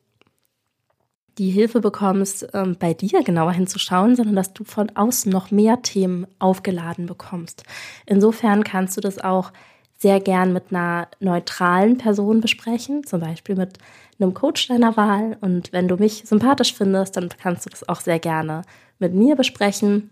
die 1.40 1.50
Hilfe 1.50 1.82
bekommst, 1.82 2.48
ähm, 2.54 2.76
bei 2.80 2.94
dir 2.94 3.24
genauer 3.24 3.54
hinzuschauen, 3.54 4.16
sondern 4.16 4.36
dass 4.36 4.54
du 4.54 4.64
von 4.64 4.92
außen 4.96 5.32
noch 5.32 5.50
mehr 5.50 5.82
Themen 5.82 6.28
aufgeladen 6.38 7.08
bekommst. 7.08 7.64
Insofern 8.06 8.64
kannst 8.64 8.96
du 8.98 9.02
das 9.02 9.18
auch 9.18 9.52
sehr 9.98 10.20
gern 10.20 10.54
mit 10.54 10.66
einer 10.70 11.08
neutralen 11.20 11.98
Person 11.98 12.42
besprechen, 12.42 13.08
zum 13.08 13.22
Beispiel 13.22 13.56
mit 13.56 13.80
einem 14.20 14.34
Coach 14.34 14.68
deiner 14.68 14.98
Wahl. 14.98 15.38
Und 15.42 15.72
wenn 15.74 15.88
du 15.88 15.98
mich 15.98 16.24
sympathisch 16.26 16.74
findest, 16.74 17.18
dann 17.18 17.30
kannst 17.30 17.66
du 17.66 17.70
das 17.70 17.88
auch 17.88 18.02
sehr 18.02 18.20
gerne 18.20 18.64
mit 19.00 19.14
mir 19.14 19.36
besprechen. 19.36 20.10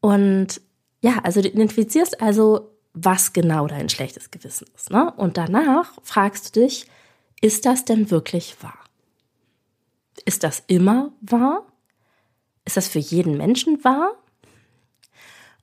Und 0.00 0.60
ja, 1.00 1.18
also 1.22 1.40
du 1.42 1.48
identifizierst 1.48 2.20
also, 2.20 2.70
was 2.92 3.32
genau 3.32 3.66
dein 3.66 3.88
schlechtes 3.88 4.30
Gewissen 4.30 4.66
ist. 4.74 4.90
Ne? 4.90 5.12
Und 5.16 5.36
danach 5.36 5.92
fragst 6.02 6.56
du 6.56 6.60
dich, 6.60 6.86
ist 7.40 7.64
das 7.64 7.84
denn 7.84 8.10
wirklich 8.10 8.56
wahr? 8.62 8.78
Ist 10.24 10.44
das 10.44 10.62
immer 10.66 11.12
wahr? 11.20 11.66
Ist 12.64 12.76
das 12.76 12.88
für 12.88 12.98
jeden 12.98 13.36
Menschen 13.36 13.82
wahr? 13.84 14.12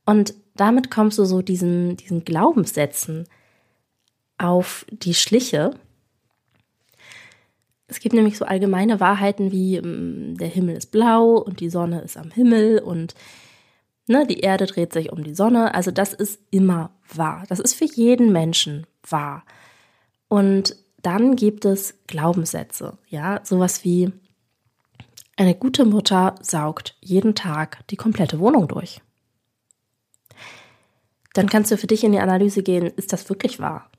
Und 0.05 0.33
damit 0.55 0.89
kommst 0.89 1.19
du 1.19 1.25
so 1.25 1.41
diesen, 1.41 1.97
diesen 1.97 2.23
Glaubenssätzen 2.23 3.27
auf 4.37 4.85
die 4.89 5.13
Schliche. 5.13 5.71
Es 7.87 7.99
gibt 7.99 8.13
nämlich 8.13 8.37
so 8.37 8.45
allgemeine 8.45 8.99
Wahrheiten 8.99 9.51
wie 9.51 9.79
mm, 9.79 10.37
der 10.37 10.47
Himmel 10.47 10.75
ist 10.75 10.91
blau 10.91 11.37
und 11.37 11.59
die 11.59 11.69
Sonne 11.69 12.01
ist 12.01 12.17
am 12.17 12.31
Himmel 12.31 12.79
und 12.79 13.15
ne, 14.07 14.25
die 14.27 14.39
Erde 14.39 14.65
dreht 14.65 14.93
sich 14.93 15.11
um 15.11 15.23
die 15.23 15.35
Sonne. 15.35 15.73
Also 15.73 15.91
das 15.91 16.13
ist 16.13 16.39
immer 16.51 16.91
wahr. 17.13 17.45
Das 17.49 17.59
ist 17.59 17.73
für 17.73 17.85
jeden 17.85 18.31
Menschen 18.31 18.85
wahr. 19.07 19.43
Und 20.27 20.75
dann 21.01 21.35
gibt 21.35 21.63
es 21.63 21.95
Glaubenssätze, 22.07 22.97
ja, 23.07 23.39
sowas 23.43 23.83
wie 23.85 24.11
eine 25.37 25.55
gute 25.55 25.85
Mutter 25.85 26.35
saugt 26.41 26.97
jeden 27.01 27.35
Tag 27.35 27.87
die 27.89 27.95
komplette 27.95 28.39
Wohnung 28.39 28.67
durch 28.67 29.01
dann 31.37 31.49
kannst 31.49 31.71
du 31.71 31.77
für 31.77 31.87
dich 31.87 32.03
in 32.03 32.11
die 32.11 32.19
Analyse 32.19 32.63
gehen, 32.63 32.87
ist 32.87 33.13
das 33.13 33.29
wirklich 33.29 33.59
wahr? 33.59 33.91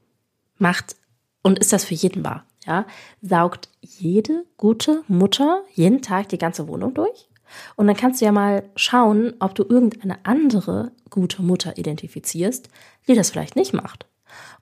Macht 0.56 0.96
und 1.42 1.60
ist 1.60 1.72
das 1.72 1.84
für 1.84 1.94
jeden 1.94 2.24
wahr? 2.24 2.44
Ja, 2.68 2.84
saugt 3.22 3.70
jede 3.80 4.44
gute 4.58 5.02
Mutter 5.08 5.62
jeden 5.72 6.02
Tag 6.02 6.28
die 6.28 6.36
ganze 6.36 6.68
Wohnung 6.68 6.92
durch? 6.92 7.30
Und 7.76 7.86
dann 7.86 7.96
kannst 7.96 8.20
du 8.20 8.26
ja 8.26 8.32
mal 8.32 8.62
schauen, 8.76 9.32
ob 9.40 9.54
du 9.54 9.62
irgendeine 9.62 10.18
andere 10.24 10.92
gute 11.08 11.40
Mutter 11.42 11.78
identifizierst, 11.78 12.68
die 13.08 13.14
das 13.14 13.30
vielleicht 13.30 13.56
nicht 13.56 13.72
macht. 13.72 14.04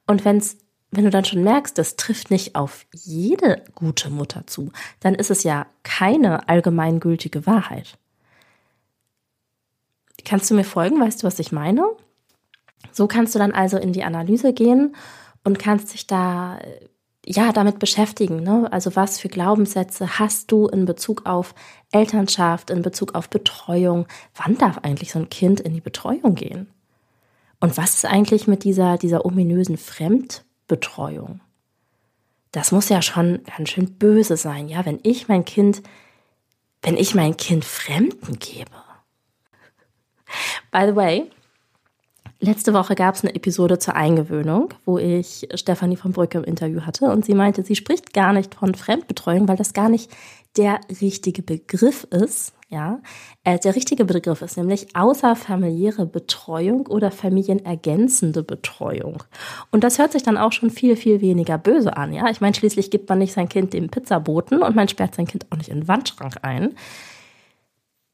Und 0.06 0.24
wenn's, 0.24 0.58
wenn 0.92 1.02
du 1.02 1.10
dann 1.10 1.24
schon 1.24 1.42
merkst, 1.42 1.76
das 1.76 1.96
trifft 1.96 2.30
nicht 2.30 2.54
auf 2.54 2.86
jede 2.94 3.64
gute 3.74 4.08
Mutter 4.08 4.46
zu, 4.46 4.70
dann 5.00 5.16
ist 5.16 5.32
es 5.32 5.42
ja 5.42 5.66
keine 5.82 6.48
allgemeingültige 6.48 7.44
Wahrheit. 7.44 7.98
Kannst 10.24 10.48
du 10.48 10.54
mir 10.54 10.62
folgen? 10.62 11.00
Weißt 11.00 11.24
du, 11.24 11.26
was 11.26 11.40
ich 11.40 11.50
meine? 11.50 11.84
So 12.92 13.08
kannst 13.08 13.34
du 13.34 13.40
dann 13.40 13.50
also 13.50 13.78
in 13.78 13.92
die 13.92 14.04
Analyse 14.04 14.52
gehen 14.52 14.94
und 15.42 15.58
kannst 15.58 15.92
dich 15.92 16.06
da 16.06 16.60
ja 17.26 17.52
damit 17.52 17.78
beschäftigen. 17.78 18.42
Ne? 18.42 18.68
Also 18.72 18.96
was 18.96 19.20
für 19.20 19.28
Glaubenssätze 19.28 20.18
hast 20.18 20.50
du 20.52 20.68
in 20.68 20.84
Bezug 20.84 21.26
auf 21.26 21.54
Elternschaft, 21.90 22.70
in 22.70 22.82
Bezug 22.82 23.14
auf 23.14 23.28
Betreuung? 23.28 24.06
Wann 24.34 24.56
darf 24.56 24.78
eigentlich 24.78 25.12
so 25.12 25.18
ein 25.18 25.28
Kind 25.28 25.60
in 25.60 25.74
die 25.74 25.80
Betreuung 25.80 26.34
gehen? 26.34 26.68
Und 27.60 27.76
was 27.76 27.94
ist 27.94 28.06
eigentlich 28.06 28.46
mit 28.46 28.64
dieser, 28.64 28.96
dieser 28.96 29.24
ominösen 29.24 29.76
Fremdbetreuung? 29.76 31.40
Das 32.52 32.72
muss 32.72 32.88
ja 32.88 33.02
schon 33.02 33.40
ganz 33.56 33.70
schön 33.70 33.94
böse 33.98 34.36
sein, 34.36 34.68
ja, 34.68 34.86
wenn 34.86 35.00
ich 35.02 35.28
mein 35.28 35.44
Kind, 35.44 35.82
wenn 36.82 36.96
ich 36.96 37.14
mein 37.14 37.36
Kind 37.36 37.64
Fremden 37.64 38.38
gebe. 38.38 38.70
By 40.70 40.86
the 40.86 40.96
way, 40.96 41.30
Letzte 42.38 42.74
Woche 42.74 42.94
gab 42.94 43.14
es 43.14 43.24
eine 43.24 43.34
Episode 43.34 43.78
zur 43.78 43.94
Eingewöhnung, 43.94 44.74
wo 44.84 44.98
ich 44.98 45.48
Stefanie 45.54 45.96
von 45.96 46.12
Brücke 46.12 46.36
im 46.38 46.44
Interview 46.44 46.82
hatte 46.82 47.06
und 47.06 47.24
sie 47.24 47.34
meinte, 47.34 47.64
sie 47.64 47.76
spricht 47.76 48.12
gar 48.12 48.34
nicht 48.34 48.54
von 48.54 48.74
Fremdbetreuung, 48.74 49.48
weil 49.48 49.56
das 49.56 49.72
gar 49.72 49.88
nicht 49.88 50.10
der 50.56 50.80
richtige 51.00 51.42
Begriff 51.42 52.04
ist. 52.04 52.52
Ja, 52.68 53.00
äh, 53.44 53.60
der 53.60 53.76
richtige 53.76 54.04
Begriff 54.04 54.42
ist 54.42 54.56
nämlich 54.56 54.96
außerfamiliäre 54.96 56.04
Betreuung 56.04 56.88
oder 56.88 57.12
familienergänzende 57.12 58.42
Betreuung. 58.42 59.22
Und 59.70 59.84
das 59.84 60.00
hört 60.00 60.10
sich 60.10 60.24
dann 60.24 60.36
auch 60.36 60.50
schon 60.50 60.70
viel, 60.70 60.96
viel 60.96 61.20
weniger 61.20 61.58
böse 61.58 61.96
an. 61.96 62.12
Ja, 62.12 62.28
ich 62.28 62.40
meine, 62.40 62.56
schließlich 62.56 62.90
gibt 62.90 63.08
man 63.08 63.18
nicht 63.18 63.34
sein 63.34 63.48
Kind 63.48 63.72
dem 63.72 63.88
Pizzaboten 63.88 64.62
und 64.62 64.74
man 64.74 64.88
sperrt 64.88 65.14
sein 65.14 65.28
Kind 65.28 65.46
auch 65.50 65.56
nicht 65.56 65.68
in 65.68 65.82
den 65.82 65.88
Wandschrank 65.88 66.38
ein, 66.42 66.74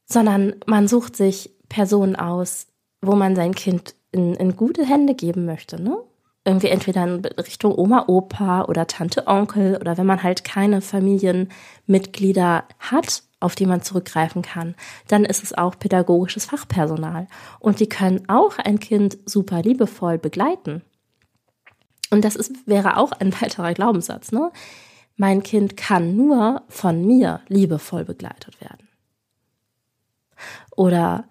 sondern 0.05 0.57
man 0.67 0.87
sucht 0.87 1.17
sich 1.17 1.51
Personen 1.71 2.15
aus, 2.15 2.67
wo 3.01 3.17
man 3.17 3.35
sein 3.35 3.55
Kind 3.55 3.95
in, 4.13 4.35
in 4.35 4.57
gute 4.57 4.85
Hände 4.85 5.15
geben 5.15 5.45
möchte, 5.45 5.83
ne? 5.83 5.99
Irgendwie 6.45 6.69
entweder 6.69 7.05
in 7.05 7.25
Richtung 7.25 7.77
Oma, 7.77 8.07
Opa 8.09 8.65
oder 8.65 8.89
Tante, 8.89 9.27
Onkel 9.29 9.77
oder 9.81 9.97
wenn 9.97 10.07
man 10.07 10.23
halt 10.23 10.43
keine 10.43 10.81
Familienmitglieder 10.81 12.65
hat 12.81 13.23
auf 13.43 13.55
die 13.55 13.67
man 13.67 13.83
zurückgreifen 13.83 14.43
kann, 14.43 14.75
dann 15.09 15.25
ist 15.25 15.43
es 15.43 15.53
auch 15.53 15.79
pädagogisches 15.79 16.47
Fachpersonal. 16.47 17.27
Und 17.59 17.81
die 17.81 17.89
können 17.89 18.29
auch 18.29 18.59
ein 18.59 18.79
Kind 18.79 19.19
super 19.27 19.63
liebevoll 19.63 20.19
begleiten. 20.19 20.83
Und 22.11 22.25
das 22.25 22.37
ist, 22.37 22.67
wäre 22.67 22.97
auch 22.97 23.13
ein 23.13 23.33
weiterer 23.43 23.75
Glaubenssatz, 23.75 24.33
ne? 24.33 24.51
Mein 25.17 25.43
Kind 25.43 25.77
kann 25.77 26.17
nur 26.17 26.63
von 26.69 27.05
mir 27.05 27.41
liebevoll 27.49 28.05
begleitet 28.05 28.61
werden. 28.61 28.89
Oder 30.75 31.25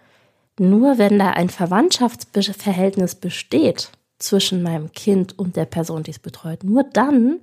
nur 0.61 0.99
wenn 0.99 1.17
da 1.17 1.31
ein 1.31 1.49
Verwandtschaftsverhältnis 1.49 3.15
besteht 3.15 3.91
zwischen 4.19 4.61
meinem 4.61 4.91
Kind 4.91 5.37
und 5.39 5.55
der 5.55 5.65
Person, 5.65 6.03
die 6.03 6.11
es 6.11 6.19
betreut, 6.19 6.63
nur 6.63 6.83
dann 6.83 7.39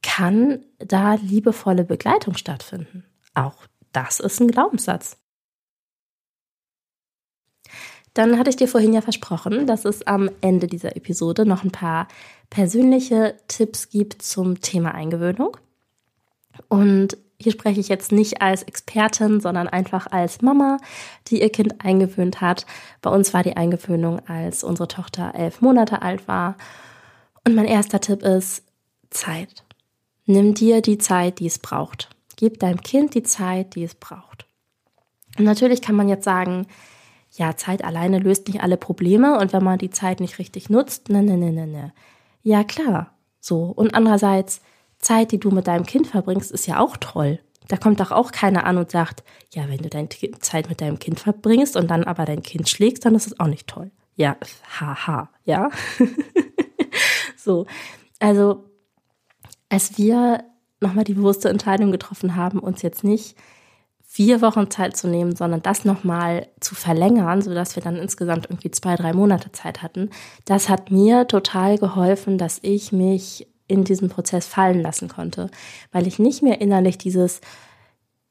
kann 0.00 0.64
da 0.78 1.14
liebevolle 1.14 1.82
Begleitung 1.84 2.36
stattfinden. 2.36 3.04
Auch 3.34 3.66
das 3.92 4.20
ist 4.20 4.40
ein 4.40 4.48
Glaubenssatz. 4.48 5.16
Dann 8.14 8.38
hatte 8.38 8.50
ich 8.50 8.56
dir 8.56 8.68
vorhin 8.68 8.92
ja 8.92 9.00
versprochen, 9.00 9.66
dass 9.66 9.84
es 9.84 10.06
am 10.06 10.30
Ende 10.40 10.68
dieser 10.68 10.96
Episode 10.96 11.44
noch 11.46 11.64
ein 11.64 11.72
paar 11.72 12.06
persönliche 12.48 13.34
Tipps 13.48 13.88
gibt 13.88 14.22
zum 14.22 14.60
Thema 14.60 14.94
Eingewöhnung. 14.94 15.56
Und 16.68 17.16
hier 17.42 17.52
spreche 17.52 17.80
ich 17.80 17.88
jetzt 17.88 18.12
nicht 18.12 18.40
als 18.40 18.62
Expertin, 18.62 19.40
sondern 19.40 19.68
einfach 19.68 20.06
als 20.10 20.42
Mama, 20.42 20.78
die 21.28 21.40
ihr 21.40 21.50
Kind 21.50 21.84
eingewöhnt 21.84 22.40
hat. 22.40 22.66
Bei 23.00 23.10
uns 23.10 23.34
war 23.34 23.42
die 23.42 23.56
Eingewöhnung, 23.56 24.20
als 24.28 24.64
unsere 24.64 24.88
Tochter 24.88 25.34
elf 25.34 25.60
Monate 25.60 26.02
alt 26.02 26.28
war. 26.28 26.56
Und 27.46 27.54
mein 27.54 27.66
erster 27.66 28.00
Tipp 28.00 28.22
ist 28.22 28.64
Zeit. 29.10 29.64
Nimm 30.26 30.54
dir 30.54 30.80
die 30.80 30.98
Zeit, 30.98 31.40
die 31.40 31.46
es 31.46 31.58
braucht. 31.58 32.08
Gib 32.36 32.60
deinem 32.60 32.80
Kind 32.80 33.14
die 33.14 33.22
Zeit, 33.22 33.74
die 33.74 33.84
es 33.84 33.94
braucht. 33.94 34.46
Und 35.38 35.44
natürlich 35.44 35.82
kann 35.82 35.96
man 35.96 36.08
jetzt 36.08 36.24
sagen, 36.24 36.66
ja, 37.32 37.56
Zeit 37.56 37.82
alleine 37.82 38.18
löst 38.18 38.46
nicht 38.48 38.62
alle 38.62 38.76
Probleme 38.76 39.38
und 39.38 39.52
wenn 39.52 39.64
man 39.64 39.78
die 39.78 39.90
Zeit 39.90 40.20
nicht 40.20 40.38
richtig 40.38 40.68
nutzt, 40.68 41.08
ne, 41.08 41.22
ne, 41.22 41.36
ne, 41.36 41.50
ne, 41.50 41.66
ne. 41.66 41.92
Ja, 42.42 42.62
klar. 42.62 43.14
So. 43.40 43.64
Und 43.64 43.94
andererseits, 43.94 44.60
Zeit, 45.02 45.32
die 45.32 45.38
du 45.38 45.50
mit 45.50 45.66
deinem 45.66 45.84
Kind 45.84 46.06
verbringst, 46.06 46.50
ist 46.50 46.66
ja 46.66 46.80
auch 46.80 46.96
toll. 46.96 47.40
Da 47.68 47.76
kommt 47.76 48.00
doch 48.00 48.10
auch 48.10 48.32
keiner 48.32 48.64
an 48.64 48.78
und 48.78 48.90
sagt, 48.90 49.22
ja, 49.52 49.68
wenn 49.68 49.78
du 49.78 49.88
deine 49.88 50.08
Zeit 50.40 50.68
mit 50.68 50.80
deinem 50.80 50.98
Kind 50.98 51.20
verbringst 51.20 51.76
und 51.76 51.90
dann 51.90 52.04
aber 52.04 52.24
dein 52.24 52.42
Kind 52.42 52.68
schlägst, 52.68 53.04
dann 53.04 53.14
ist 53.14 53.26
es 53.26 53.38
auch 53.38 53.46
nicht 53.46 53.66
toll. 53.66 53.90
Ja, 54.14 54.36
haha, 54.78 55.30
ja. 55.44 55.70
so. 57.36 57.66
Also 58.18 58.64
als 59.68 59.96
wir 59.96 60.44
nochmal 60.80 61.04
die 61.04 61.14
bewusste 61.14 61.48
Entscheidung 61.48 61.92
getroffen 61.92 62.36
haben, 62.36 62.58
uns 62.58 62.82
jetzt 62.82 63.04
nicht 63.04 63.36
vier 64.04 64.42
Wochen 64.42 64.70
Zeit 64.70 64.94
zu 64.94 65.08
nehmen, 65.08 65.34
sondern 65.34 65.62
das 65.62 65.86
nochmal 65.86 66.48
zu 66.60 66.74
verlängern, 66.74 67.40
sodass 67.40 67.76
wir 67.76 67.82
dann 67.82 67.96
insgesamt 67.96 68.50
irgendwie 68.50 68.70
zwei, 68.70 68.96
drei 68.96 69.14
Monate 69.14 69.52
Zeit 69.52 69.82
hatten, 69.82 70.10
das 70.44 70.68
hat 70.68 70.90
mir 70.90 71.26
total 71.26 71.78
geholfen, 71.78 72.36
dass 72.36 72.58
ich 72.60 72.92
mich 72.92 73.48
in 73.72 73.84
diesen 73.84 74.10
Prozess 74.10 74.46
fallen 74.46 74.82
lassen 74.82 75.08
konnte, 75.08 75.50
weil 75.90 76.06
ich 76.06 76.18
nicht 76.18 76.42
mehr 76.42 76.60
innerlich 76.60 76.98
dieses, 76.98 77.40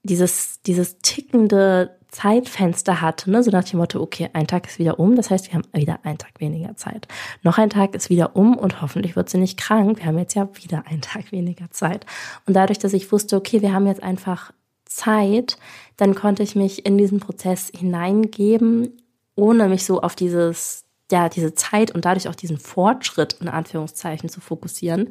dieses, 0.04 0.62
dieses 0.62 1.00
tickende 1.00 1.98
Zeitfenster 2.10 3.02
hatte, 3.02 3.32
ne? 3.32 3.42
so 3.42 3.52
nach 3.52 3.64
dem 3.64 3.80
Motto, 3.80 4.02
okay, 4.02 4.30
ein 4.34 4.46
Tag 4.46 4.68
ist 4.68 4.80
wieder 4.80 5.00
um, 5.00 5.16
das 5.16 5.32
heißt, 5.32 5.48
wir 5.48 5.54
haben 5.56 5.68
wieder 5.74 6.00
einen 6.04 6.18
Tag 6.18 6.40
weniger 6.40 6.76
Zeit. 6.76 7.08
Noch 7.42 7.58
ein 7.58 7.70
Tag 7.70 7.96
ist 7.96 8.10
wieder 8.10 8.36
um 8.36 8.58
und 8.58 8.82
hoffentlich 8.82 9.16
wird 9.16 9.30
sie 9.30 9.38
nicht 9.38 9.58
krank. 9.58 10.00
Wir 10.00 10.06
haben 10.06 10.18
jetzt 10.18 10.36
ja 10.36 10.48
wieder 10.62 10.86
einen 10.88 11.02
Tag 11.02 11.32
weniger 11.32 11.72
Zeit. 11.72 12.06
Und 12.46 12.54
dadurch, 12.54 12.80
dass 12.80 12.94
ich 12.94 13.12
wusste, 13.12 13.38
okay, 13.38 13.62
wir 13.62 13.74
haben 13.74 13.88
jetzt 13.88 14.04
einfach 14.04 14.52
Zeit, 14.86 15.58
dann 15.96 16.14
konnte 16.14 16.44
ich 16.44 16.56
mich 16.56 16.86
in 16.86 16.98
diesen 16.98 17.22
Prozess 17.22 17.72
hineingeben, 17.74 19.02
ohne 19.36 19.70
mich 19.70 19.86
so 19.86 20.02
auf 20.02 20.16
dieses, 20.16 20.84
ja, 21.12 21.30
diese 21.30 21.54
Zeit 21.54 21.92
und 21.92 22.06
dadurch 22.06 22.28
auch 22.28 22.36
diesen 22.36 22.58
Fortschritt 22.58 23.34
in 23.34 23.48
Anführungszeichen 23.48 24.30
zu 24.30 24.42
fokussieren 24.42 25.10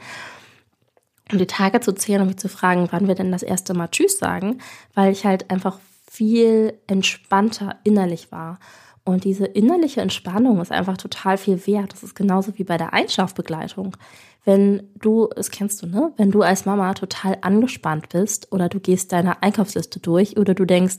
und 1.33 1.39
die 1.39 1.47
Tage 1.47 1.81
zu 1.81 1.93
zählen 1.93 2.23
und 2.23 2.29
mich 2.29 2.39
zu 2.39 2.49
fragen, 2.49 2.89
wann 2.91 3.09
wir 3.09 3.15
denn 3.15 3.33
das 3.33 3.43
erste 3.43 3.75
Mal 3.75 3.89
Tschüss 3.89 4.19
sagen, 4.19 4.59
weil 4.95 5.13
ich 5.13 5.25
halt 5.25 5.51
einfach 5.51 5.79
viel 6.11 6.75
entspannter 6.87 7.77
innerlich 7.85 8.33
war. 8.33 8.59
Und 9.05 9.25
diese 9.25 9.47
innerliche 9.47 10.01
Entspannung 10.01 10.61
ist 10.61 10.73
einfach 10.73 10.97
total 10.97 11.39
viel 11.39 11.67
wert. 11.67 11.93
Das 11.93 12.03
ist 12.03 12.15
genauso 12.15 12.59
wie 12.59 12.65
bei 12.65 12.77
der 12.77 12.93
Einschlafbegleitung. 12.93 13.97
Wenn 14.45 14.89
du, 14.97 15.29
das 15.35 15.51
kennst 15.51 15.83
du, 15.83 15.87
ne? 15.87 16.13
Wenn 16.17 16.31
du 16.31 16.43
als 16.43 16.67
Mama 16.67 16.95
total 16.95 17.39
angespannt 17.41 18.09
bist 18.11 18.53
oder 18.53 18.69
du 18.69 18.81
gehst 18.81 19.13
deine 19.13 19.43
Einkaufsliste 19.43 20.01
durch 20.01 20.37
oder 20.37 20.55
du 20.55 20.65
denkst, 20.65 20.99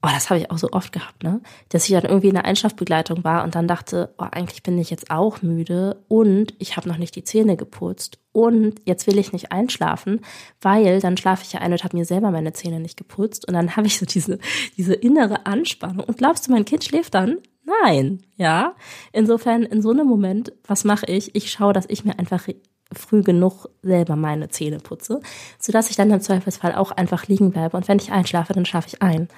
Oh, 0.00 0.08
das 0.12 0.30
habe 0.30 0.38
ich 0.38 0.50
auch 0.50 0.58
so 0.58 0.70
oft 0.70 0.92
gehabt, 0.92 1.24
ne? 1.24 1.40
Dass 1.70 1.88
ich 1.88 1.90
dann 1.90 2.04
irgendwie 2.04 2.28
in 2.28 2.34
der 2.34 2.44
Einschlafbegleitung 2.44 3.24
war 3.24 3.42
und 3.42 3.56
dann 3.56 3.66
dachte, 3.66 4.14
oh, 4.18 4.26
eigentlich 4.30 4.62
bin 4.62 4.78
ich 4.78 4.90
jetzt 4.90 5.10
auch 5.10 5.42
müde 5.42 6.04
und 6.06 6.54
ich 6.60 6.76
habe 6.76 6.88
noch 6.88 6.98
nicht 6.98 7.16
die 7.16 7.24
Zähne 7.24 7.56
geputzt 7.56 8.20
und 8.30 8.80
jetzt 8.84 9.08
will 9.08 9.18
ich 9.18 9.32
nicht 9.32 9.50
einschlafen, 9.50 10.20
weil 10.60 11.00
dann 11.00 11.16
schlafe 11.16 11.42
ich 11.44 11.52
ja 11.52 11.60
ein 11.60 11.72
und 11.72 11.82
habe 11.82 11.96
mir 11.96 12.04
selber 12.04 12.30
meine 12.30 12.52
Zähne 12.52 12.78
nicht 12.78 12.96
geputzt 12.96 13.48
und 13.48 13.54
dann 13.54 13.74
habe 13.76 13.88
ich 13.88 13.98
so 13.98 14.06
diese 14.06 14.38
diese 14.76 14.94
innere 14.94 15.46
Anspannung. 15.46 16.04
Und 16.04 16.18
glaubst 16.18 16.46
du, 16.46 16.52
mein 16.52 16.64
Kind 16.64 16.84
schläft 16.84 17.14
dann? 17.14 17.38
Nein, 17.82 18.22
ja. 18.36 18.74
Insofern 19.12 19.64
in 19.64 19.82
so 19.82 19.90
einem 19.90 20.06
Moment, 20.06 20.52
was 20.64 20.84
mache 20.84 21.06
ich? 21.06 21.34
Ich 21.34 21.50
schaue, 21.50 21.72
dass 21.72 21.86
ich 21.88 22.04
mir 22.04 22.18
einfach 22.18 22.46
früh 22.92 23.22
genug 23.22 23.68
selber 23.82 24.16
meine 24.16 24.48
Zähne 24.48 24.78
putze, 24.78 25.20
sodass 25.58 25.90
ich 25.90 25.96
dann 25.96 26.10
im 26.10 26.20
Zweifelsfall 26.20 26.74
auch 26.74 26.90
einfach 26.90 27.26
liegen 27.26 27.50
bleibe 27.50 27.76
und 27.76 27.88
wenn 27.88 27.98
ich 27.98 28.12
einschlafe, 28.12 28.52
dann 28.52 28.64
schlafe 28.64 28.88
ich 28.88 29.02
ein. 29.02 29.28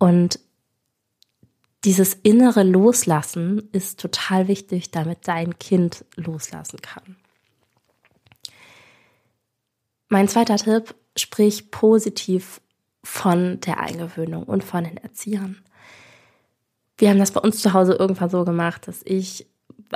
Und 0.00 0.40
dieses 1.84 2.14
innere 2.14 2.62
Loslassen 2.62 3.68
ist 3.72 4.00
total 4.00 4.48
wichtig, 4.48 4.90
damit 4.90 5.28
dein 5.28 5.58
Kind 5.58 6.06
loslassen 6.16 6.80
kann. 6.80 7.16
Mein 10.08 10.26
zweiter 10.26 10.56
Tipp, 10.56 10.94
sprich 11.16 11.70
positiv 11.70 12.62
von 13.04 13.60
der 13.60 13.78
Eingewöhnung 13.78 14.44
und 14.44 14.64
von 14.64 14.84
den 14.84 14.96
Erziehern. 14.96 15.62
Wir 16.96 17.10
haben 17.10 17.18
das 17.18 17.32
bei 17.32 17.40
uns 17.40 17.60
zu 17.60 17.74
Hause 17.74 17.92
irgendwann 17.92 18.30
so 18.30 18.44
gemacht, 18.46 18.88
dass 18.88 19.02
ich, 19.04 19.46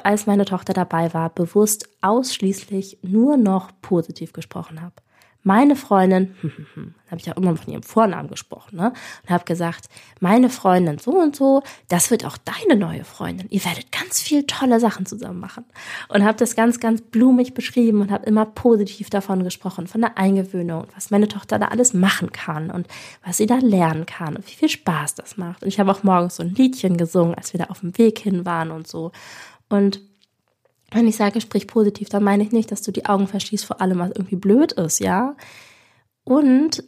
als 0.02 0.26
meine 0.26 0.44
Tochter 0.44 0.74
dabei 0.74 1.14
war, 1.14 1.30
bewusst 1.30 1.88
ausschließlich 2.02 2.98
nur 3.00 3.38
noch 3.38 3.70
positiv 3.80 4.34
gesprochen 4.34 4.82
habe 4.82 4.94
meine 5.44 5.76
Freundin, 5.76 6.34
habe 7.10 7.20
ich 7.20 7.26
ja 7.26 7.34
immer 7.34 7.54
von 7.56 7.72
ihrem 7.72 7.82
Vornamen 7.82 8.28
gesprochen, 8.28 8.76
ne? 8.76 8.92
Und 9.22 9.30
habe 9.30 9.44
gesagt, 9.44 9.86
meine 10.20 10.50
Freundin 10.50 10.98
so 10.98 11.12
und 11.12 11.36
so, 11.36 11.62
das 11.88 12.10
wird 12.10 12.24
auch 12.24 12.36
deine 12.38 12.80
neue 12.80 13.04
Freundin. 13.04 13.46
Ihr 13.50 13.64
werdet 13.64 13.92
ganz 13.92 14.20
viel 14.20 14.44
tolle 14.46 14.80
Sachen 14.80 15.06
zusammen 15.06 15.38
machen. 15.38 15.64
Und 16.08 16.24
habe 16.24 16.38
das 16.38 16.56
ganz, 16.56 16.80
ganz 16.80 17.02
blumig 17.02 17.54
beschrieben 17.54 18.00
und 18.00 18.10
habe 18.10 18.26
immer 18.26 18.46
positiv 18.46 19.10
davon 19.10 19.44
gesprochen, 19.44 19.86
von 19.86 20.00
der 20.00 20.18
Eingewöhnung 20.18 20.80
und 20.82 20.96
was 20.96 21.10
meine 21.10 21.28
Tochter 21.28 21.58
da 21.58 21.68
alles 21.68 21.94
machen 21.94 22.32
kann 22.32 22.70
und 22.70 22.88
was 23.24 23.36
sie 23.36 23.46
da 23.46 23.58
lernen 23.58 24.06
kann 24.06 24.36
und 24.36 24.46
wie 24.48 24.54
viel 24.54 24.70
Spaß 24.70 25.14
das 25.14 25.36
macht. 25.36 25.62
Und 25.62 25.68
ich 25.68 25.78
habe 25.78 25.92
auch 25.92 26.02
morgens 26.02 26.36
so 26.36 26.42
ein 26.42 26.54
Liedchen 26.54 26.96
gesungen, 26.96 27.34
als 27.34 27.52
wir 27.52 27.58
da 27.58 27.66
auf 27.66 27.80
dem 27.80 27.96
Weg 27.98 28.18
hin 28.18 28.44
waren 28.44 28.70
und 28.70 28.88
so. 28.88 29.12
Und 29.68 30.00
wenn 30.90 31.08
ich 31.08 31.16
sage, 31.16 31.40
sprich 31.40 31.66
positiv, 31.66 32.08
dann 32.08 32.24
meine 32.24 32.42
ich 32.42 32.52
nicht, 32.52 32.70
dass 32.70 32.82
du 32.82 32.92
die 32.92 33.06
Augen 33.06 33.26
verschließt 33.26 33.64
vor 33.64 33.80
allem, 33.80 33.98
was 33.98 34.10
irgendwie 34.10 34.36
blöd 34.36 34.72
ist, 34.72 35.00
ja. 35.00 35.36
Und 36.24 36.84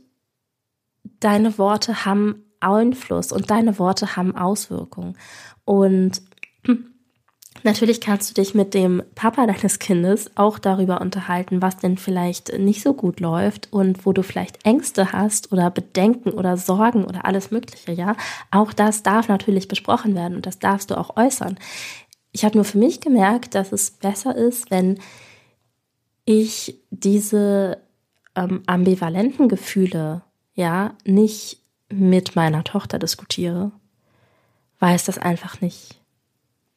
deine 1.20 1.59
Worte 1.59 2.04
haben 2.04 2.44
Einfluss 2.61 3.32
und 3.32 3.50
deine 3.50 3.78
Worte 3.78 4.16
haben 4.16 4.37
Auswirkungen. 4.37 5.16
Und 5.64 6.22
natürlich 7.62 8.00
kannst 8.00 8.30
du 8.30 8.35
dich 8.35 8.54
mit 8.54 8.74
dem 8.74 9.02
Papa 9.14 9.46
deines 9.46 9.78
Kindes 9.78 10.30
auch 10.37 10.59
darüber 10.59 11.00
unterhalten, 11.00 11.62
was 11.62 11.76
denn 11.76 11.98
vielleicht 11.98 12.59
nicht 12.59 12.82
so 12.82 12.94
gut 12.94 13.20
läuft 13.20 13.72
und 13.72 14.06
wo 14.06 14.12
du 14.12 14.22
vielleicht 14.22 14.64
Ängste 14.64 15.12
hast 15.12 15.52
oder 15.52 15.70
Bedenken 15.70 16.30
oder 16.30 16.56
Sorgen 16.56 17.04
oder 17.04 17.24
alles 17.24 17.50
Mögliche, 17.50 17.92
ja. 17.92 18.16
Auch 18.50 18.72
das 18.72 19.02
darf 19.02 19.28
natürlich 19.28 19.68
besprochen 19.68 20.14
werden 20.14 20.37
und 20.37 20.46
das 20.46 20.59
darfst 20.59 20.90
du 20.90 20.96
auch 20.96 21.16
äußern. 21.16 21.59
Ich 22.37 22.44
habe 22.44 22.59
nur 22.59 22.66
für 22.66 22.77
mich 22.77 23.01
gemerkt, 23.01 23.55
dass 23.55 23.72
es 23.72 23.90
besser 23.90 24.37
ist, 24.37 24.70
wenn 24.70 25.01
ich 26.27 26.79
diese 26.90 27.79
ähm, 28.35 28.62
ambivalenten 28.66 29.49
Gefühle 29.49 30.20
ja 30.53 30.92
nicht 31.07 31.62
mit 31.88 32.37
meiner 32.37 32.62
Tochter 32.62 32.99
diskutiere, 32.99 33.72
weil 34.79 34.94
es 34.94 35.05
das 35.05 35.16
einfach 35.16 35.62
nicht 35.62 36.03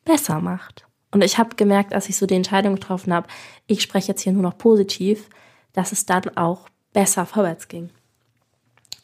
besser 0.05 0.39
macht. 0.39 0.85
Und 1.11 1.25
ich 1.25 1.37
habe 1.37 1.57
gemerkt, 1.57 1.93
als 1.93 2.07
ich 2.07 2.15
so 2.15 2.25
die 2.25 2.35
Entscheidung 2.35 2.75
getroffen 2.75 3.13
habe, 3.13 3.27
ich 3.67 3.81
spreche 3.81 4.13
jetzt 4.13 4.21
hier 4.21 4.31
nur 4.31 4.43
noch 4.43 4.57
positiv, 4.57 5.29
dass 5.73 5.91
es 5.91 6.05
dann 6.05 6.37
auch 6.37 6.69
besser 6.93 7.25
vorwärts 7.25 7.67
ging. 7.67 7.89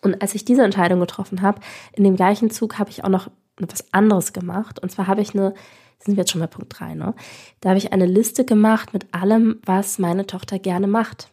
Und 0.02 0.22
als 0.22 0.36
ich 0.36 0.46
diese 0.46 0.64
Entscheidung 0.64 1.02
getroffen 1.02 1.42
habe, 1.42 1.60
in 1.92 2.06
dem 2.06 2.16
gleichen 2.16 2.50
Zug 2.50 2.80
habe 2.80 2.92
ich 2.92 3.04
auch 3.04 3.10
noch 3.10 3.30
etwas 3.60 3.94
anderes 3.94 4.32
gemacht. 4.32 4.80
Und 4.80 4.90
zwar 4.90 5.08
habe 5.08 5.20
ich 5.20 5.34
eine 5.34 5.54
sind 6.00 6.16
wir 6.16 6.22
jetzt 6.22 6.32
schon 6.32 6.42
bei 6.42 6.48
Punkt 6.48 6.80
3, 6.80 6.96
ne? 6.96 7.14
Da 7.62 7.70
habe 7.70 7.78
ich 7.78 7.94
eine 7.94 8.06
Liste 8.06 8.46
gemacht 8.46 8.94
mit 8.94 9.14
allem, 9.14 9.60
was 9.66 10.00
meine 10.00 10.28
Tochter 10.28 10.60
gerne 10.60 10.88
macht. 10.88 11.30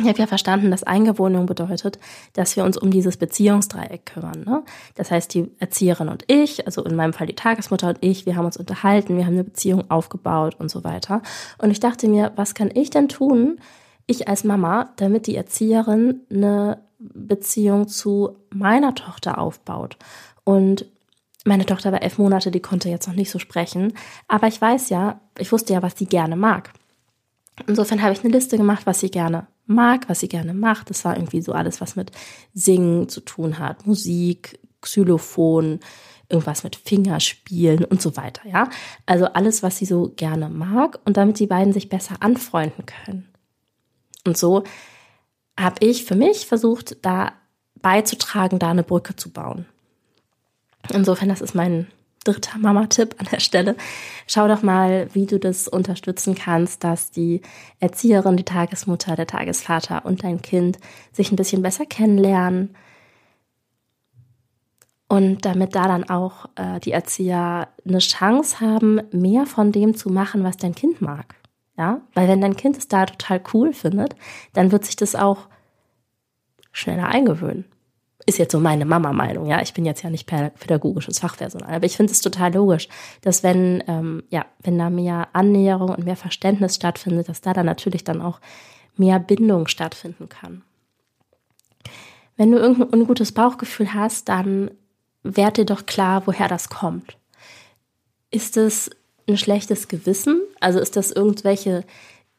Ich 0.00 0.06
habe 0.06 0.18
ja 0.18 0.26
verstanden, 0.26 0.70
dass 0.70 0.84
Eingewöhnung 0.84 1.46
bedeutet, 1.46 1.98
dass 2.34 2.56
wir 2.56 2.64
uns 2.64 2.76
um 2.76 2.90
dieses 2.90 3.16
Beziehungsdreieck 3.16 4.06
kümmern. 4.06 4.44
Ne? 4.44 4.62
Das 4.94 5.10
heißt, 5.10 5.34
die 5.34 5.50
Erzieherin 5.58 6.08
und 6.08 6.22
ich, 6.28 6.66
also 6.66 6.84
in 6.84 6.94
meinem 6.94 7.12
Fall 7.12 7.26
die 7.26 7.34
Tagesmutter 7.34 7.88
und 7.88 7.98
ich, 8.00 8.24
wir 8.24 8.36
haben 8.36 8.44
uns 8.44 8.56
unterhalten, 8.56 9.16
wir 9.16 9.26
haben 9.26 9.34
eine 9.34 9.44
Beziehung 9.44 9.90
aufgebaut 9.90 10.54
und 10.58 10.70
so 10.70 10.84
weiter. 10.84 11.22
Und 11.58 11.72
ich 11.72 11.80
dachte 11.80 12.06
mir, 12.06 12.32
was 12.36 12.54
kann 12.54 12.70
ich 12.72 12.90
denn 12.90 13.08
tun, 13.08 13.58
ich 14.06 14.28
als 14.28 14.44
Mama, 14.44 14.92
damit 14.96 15.26
die 15.26 15.34
Erzieherin 15.34 16.20
eine 16.30 16.78
Beziehung 16.98 17.88
zu 17.88 18.36
meiner 18.50 18.94
Tochter 18.94 19.38
aufbaut? 19.38 19.96
Und 20.44 20.86
meine 21.44 21.66
Tochter 21.66 21.92
war 21.92 22.02
elf 22.02 22.18
Monate, 22.18 22.50
die 22.50 22.60
konnte 22.60 22.88
jetzt 22.88 23.06
noch 23.06 23.14
nicht 23.14 23.30
so 23.30 23.38
sprechen. 23.38 23.92
Aber 24.26 24.48
ich 24.48 24.60
weiß 24.60 24.90
ja, 24.90 25.20
ich 25.38 25.52
wusste 25.52 25.72
ja, 25.72 25.82
was 25.82 25.96
sie 25.96 26.06
gerne 26.06 26.36
mag. 26.36 26.72
Insofern 27.66 28.02
habe 28.02 28.12
ich 28.12 28.20
eine 28.22 28.32
Liste 28.32 28.56
gemacht, 28.56 28.86
was 28.86 29.00
sie 29.00 29.10
gerne 29.10 29.46
mag, 29.66 30.08
was 30.08 30.20
sie 30.20 30.28
gerne 30.28 30.54
macht. 30.54 30.90
Das 30.90 31.04
war 31.04 31.16
irgendwie 31.16 31.42
so 31.42 31.52
alles, 31.52 31.80
was 31.80 31.96
mit 31.96 32.12
Singen 32.54 33.08
zu 33.08 33.20
tun 33.20 33.58
hat, 33.58 33.86
Musik, 33.86 34.58
Xylophon, 34.80 35.80
irgendwas 36.28 36.62
mit 36.62 36.76
Fingerspielen 36.76 37.84
und 37.84 38.02
so 38.02 38.16
weiter, 38.16 38.42
ja. 38.46 38.68
Also 39.06 39.26
alles, 39.26 39.62
was 39.62 39.78
sie 39.78 39.86
so 39.86 40.12
gerne 40.14 40.48
mag 40.48 40.98
und 41.04 41.16
damit 41.16 41.38
die 41.38 41.46
beiden 41.46 41.72
sich 41.72 41.88
besser 41.88 42.16
anfreunden 42.20 42.84
können. 42.86 43.28
Und 44.26 44.36
so 44.36 44.64
habe 45.58 45.76
ich 45.80 46.04
für 46.04 46.14
mich 46.14 46.46
versucht, 46.46 47.04
da 47.04 47.32
beizutragen, 47.80 48.58
da 48.58 48.70
eine 48.70 48.82
Brücke 48.82 49.16
zu 49.16 49.30
bauen. 49.30 49.66
Insofern, 50.90 51.28
das 51.28 51.40
ist 51.40 51.54
mein 51.54 51.86
dritter 52.24 52.58
Mama-Tipp 52.58 53.16
an 53.18 53.26
der 53.30 53.40
Stelle. 53.40 53.76
Schau 54.26 54.48
doch 54.48 54.62
mal, 54.62 55.08
wie 55.14 55.26
du 55.26 55.38
das 55.38 55.68
unterstützen 55.68 56.34
kannst, 56.34 56.84
dass 56.84 57.10
die 57.10 57.40
Erzieherin, 57.80 58.36
die 58.36 58.44
Tagesmutter, 58.44 59.16
der 59.16 59.26
Tagesvater 59.26 60.04
und 60.04 60.24
dein 60.24 60.42
Kind 60.42 60.78
sich 61.12 61.32
ein 61.32 61.36
bisschen 61.36 61.62
besser 61.62 61.86
kennenlernen. 61.86 62.74
Und 65.08 65.46
damit 65.46 65.74
da 65.74 65.88
dann 65.88 66.10
auch 66.10 66.46
äh, 66.56 66.80
die 66.80 66.92
Erzieher 66.92 67.68
eine 67.86 67.98
Chance 67.98 68.60
haben, 68.60 69.00
mehr 69.10 69.46
von 69.46 69.72
dem 69.72 69.96
zu 69.96 70.10
machen, 70.10 70.44
was 70.44 70.58
dein 70.58 70.74
Kind 70.74 71.00
mag. 71.00 71.34
Ja, 71.78 72.02
weil 72.12 72.28
wenn 72.28 72.40
dein 72.40 72.56
Kind 72.56 72.76
es 72.76 72.88
da 72.88 73.06
total 73.06 73.40
cool 73.54 73.72
findet, 73.72 74.16
dann 74.52 74.72
wird 74.72 74.84
sich 74.84 74.96
das 74.96 75.14
auch 75.14 75.46
schneller 76.72 77.06
eingewöhnen 77.06 77.64
ist 78.28 78.36
jetzt 78.36 78.52
so 78.52 78.60
meine 78.60 78.84
Mama-Meinung, 78.84 79.46
ja. 79.46 79.62
Ich 79.62 79.72
bin 79.72 79.86
jetzt 79.86 80.02
ja 80.02 80.10
nicht 80.10 80.26
pädagogisches 80.26 81.18
Fachpersonal, 81.18 81.74
aber 81.74 81.86
ich 81.86 81.96
finde 81.96 82.12
es 82.12 82.20
total 82.20 82.52
logisch, 82.52 82.88
dass 83.22 83.42
wenn, 83.42 83.82
ähm, 83.88 84.22
ja, 84.28 84.44
wenn 84.62 84.78
da 84.78 84.90
mehr 84.90 85.28
Annäherung 85.32 85.88
und 85.88 86.04
mehr 86.04 86.16
Verständnis 86.16 86.74
stattfindet, 86.74 87.30
dass 87.30 87.40
da 87.40 87.54
dann 87.54 87.64
natürlich 87.64 88.04
dann 88.04 88.20
auch 88.20 88.40
mehr 88.96 89.18
Bindung 89.18 89.66
stattfinden 89.66 90.28
kann. 90.28 90.62
Wenn 92.36 92.52
du 92.52 92.58
irgendein 92.58 93.00
ungutes 93.00 93.32
Bauchgefühl 93.32 93.94
hast, 93.94 94.28
dann 94.28 94.72
werd 95.22 95.56
dir 95.56 95.64
doch 95.64 95.86
klar, 95.86 96.26
woher 96.26 96.48
das 96.48 96.68
kommt. 96.68 97.16
Ist 98.30 98.58
es 98.58 98.90
ein 99.26 99.38
schlechtes 99.38 99.88
Gewissen? 99.88 100.42
Also 100.60 100.80
ist 100.80 100.96
das 100.96 101.10
irgendwelche 101.10 101.84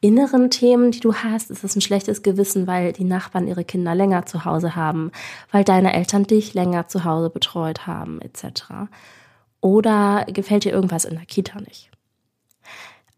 inneren 0.00 0.50
Themen, 0.50 0.90
die 0.90 1.00
du 1.00 1.14
hast? 1.14 1.50
Ist 1.50 1.64
es 1.64 1.76
ein 1.76 1.80
schlechtes 1.80 2.22
Gewissen, 2.22 2.66
weil 2.66 2.92
die 2.92 3.04
Nachbarn 3.04 3.46
ihre 3.46 3.64
Kinder 3.64 3.94
länger 3.94 4.26
zu 4.26 4.44
Hause 4.44 4.76
haben, 4.76 5.12
weil 5.50 5.64
deine 5.64 5.92
Eltern 5.92 6.24
dich 6.24 6.54
länger 6.54 6.88
zu 6.88 7.04
Hause 7.04 7.30
betreut 7.30 7.86
haben, 7.86 8.20
etc. 8.20 8.88
Oder 9.60 10.26
gefällt 10.32 10.64
dir 10.64 10.72
irgendwas 10.72 11.04
in 11.04 11.16
der 11.16 11.26
Kita 11.26 11.60
nicht? 11.60 11.90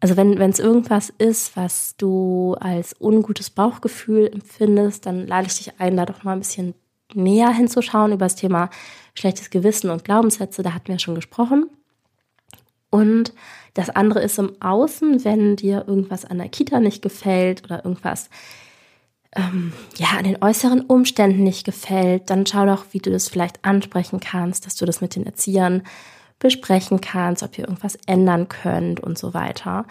Also 0.01 0.17
wenn 0.17 0.37
es 0.41 0.59
irgendwas 0.59 1.13
ist, 1.17 1.55
was 1.55 1.95
du 1.95 2.57
als 2.59 2.93
ungutes 2.99 3.49
Bauchgefühl 3.49 4.27
empfindest, 4.27 5.05
dann 5.05 5.25
lade 5.27 5.47
ich 5.47 5.55
dich 5.55 5.79
ein, 5.79 5.95
da 5.95 6.05
doch 6.05 6.23
mal 6.23 6.33
ein 6.33 6.39
bisschen 6.39 6.73
näher 7.13 7.49
hinzuschauen 7.51 8.11
über 8.11 8.25
das 8.25 8.35
Thema 8.35 8.69
schlechtes 9.15 9.49
Gewissen 9.49 9.89
und 9.89 10.03
Glaubenssätze. 10.03 10.61
Da 10.61 10.73
hatten 10.73 10.89
wir 10.89 10.99
schon 10.99 11.15
gesprochen. 11.15 11.69
Und 12.93 13.33
das 13.73 13.89
andere 13.89 14.21
ist 14.21 14.37
im 14.37 14.61
Außen, 14.61 15.25
wenn 15.25 15.55
dir 15.55 15.85
irgendwas 15.87 16.25
an 16.25 16.37
der 16.37 16.47
Kita 16.47 16.79
nicht 16.79 17.01
gefällt 17.01 17.63
oder 17.63 17.83
irgendwas 17.83 18.29
ähm, 19.35 19.73
ja 19.95 20.09
an 20.15 20.25
den 20.25 20.43
äußeren 20.43 20.81
Umständen 20.81 21.41
nicht 21.41 21.65
gefällt, 21.65 22.29
dann 22.29 22.45
schau 22.45 22.67
doch, 22.67 22.85
wie 22.91 22.99
du 22.99 23.09
das 23.09 23.29
vielleicht 23.29 23.65
ansprechen 23.65 24.19
kannst, 24.19 24.67
dass 24.67 24.75
du 24.75 24.85
das 24.85 25.01
mit 25.01 25.15
den 25.15 25.25
Erziehern 25.25 25.81
besprechen 26.37 27.01
kannst, 27.01 27.41
ob 27.41 27.57
ihr 27.57 27.63
irgendwas 27.63 27.97
ändern 28.05 28.47
könnt 28.47 28.99
und 28.99 29.17
so 29.17 29.33
weiter. 29.33 29.87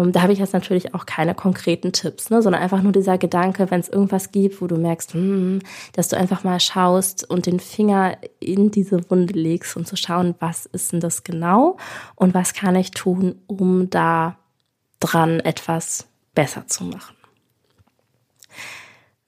Ähm, 0.00 0.12
da 0.12 0.22
habe 0.22 0.32
ich 0.32 0.38
jetzt 0.38 0.52
natürlich 0.52 0.94
auch 0.94 1.06
keine 1.06 1.34
konkreten 1.34 1.92
Tipps, 1.92 2.30
ne, 2.30 2.42
sondern 2.42 2.62
einfach 2.62 2.82
nur 2.82 2.92
dieser 2.92 3.18
Gedanke, 3.18 3.70
wenn 3.70 3.80
es 3.80 3.88
irgendwas 3.88 4.32
gibt, 4.32 4.60
wo 4.60 4.66
du 4.66 4.76
merkst, 4.76 5.14
hm, 5.14 5.60
dass 5.92 6.08
du 6.08 6.16
einfach 6.16 6.44
mal 6.44 6.60
schaust 6.60 7.28
und 7.28 7.46
den 7.46 7.60
Finger 7.60 8.16
in 8.38 8.70
diese 8.70 9.10
Wunde 9.10 9.34
legst 9.34 9.76
und 9.76 9.86
zu 9.86 9.96
schauen, 9.96 10.34
was 10.38 10.66
ist 10.66 10.92
denn 10.92 11.00
das 11.00 11.24
genau 11.24 11.76
und 12.16 12.34
was 12.34 12.54
kann 12.54 12.76
ich 12.76 12.90
tun, 12.92 13.36
um 13.46 13.90
da 13.90 14.36
dran 15.00 15.40
etwas 15.40 16.06
besser 16.34 16.66
zu 16.66 16.84
machen. 16.84 17.16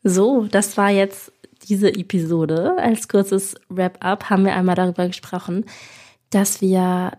So, 0.03 0.47
das 0.51 0.77
war 0.77 0.91
jetzt 0.91 1.33
diese 1.69 1.89
Episode. 1.95 2.77
Als 2.79 3.09
kurzes 3.09 3.55
Wrap-up 3.69 4.31
haben 4.31 4.45
wir 4.45 4.55
einmal 4.55 4.75
darüber 4.75 5.07
gesprochen, 5.07 5.65
dass 6.31 6.61
wir 6.61 7.13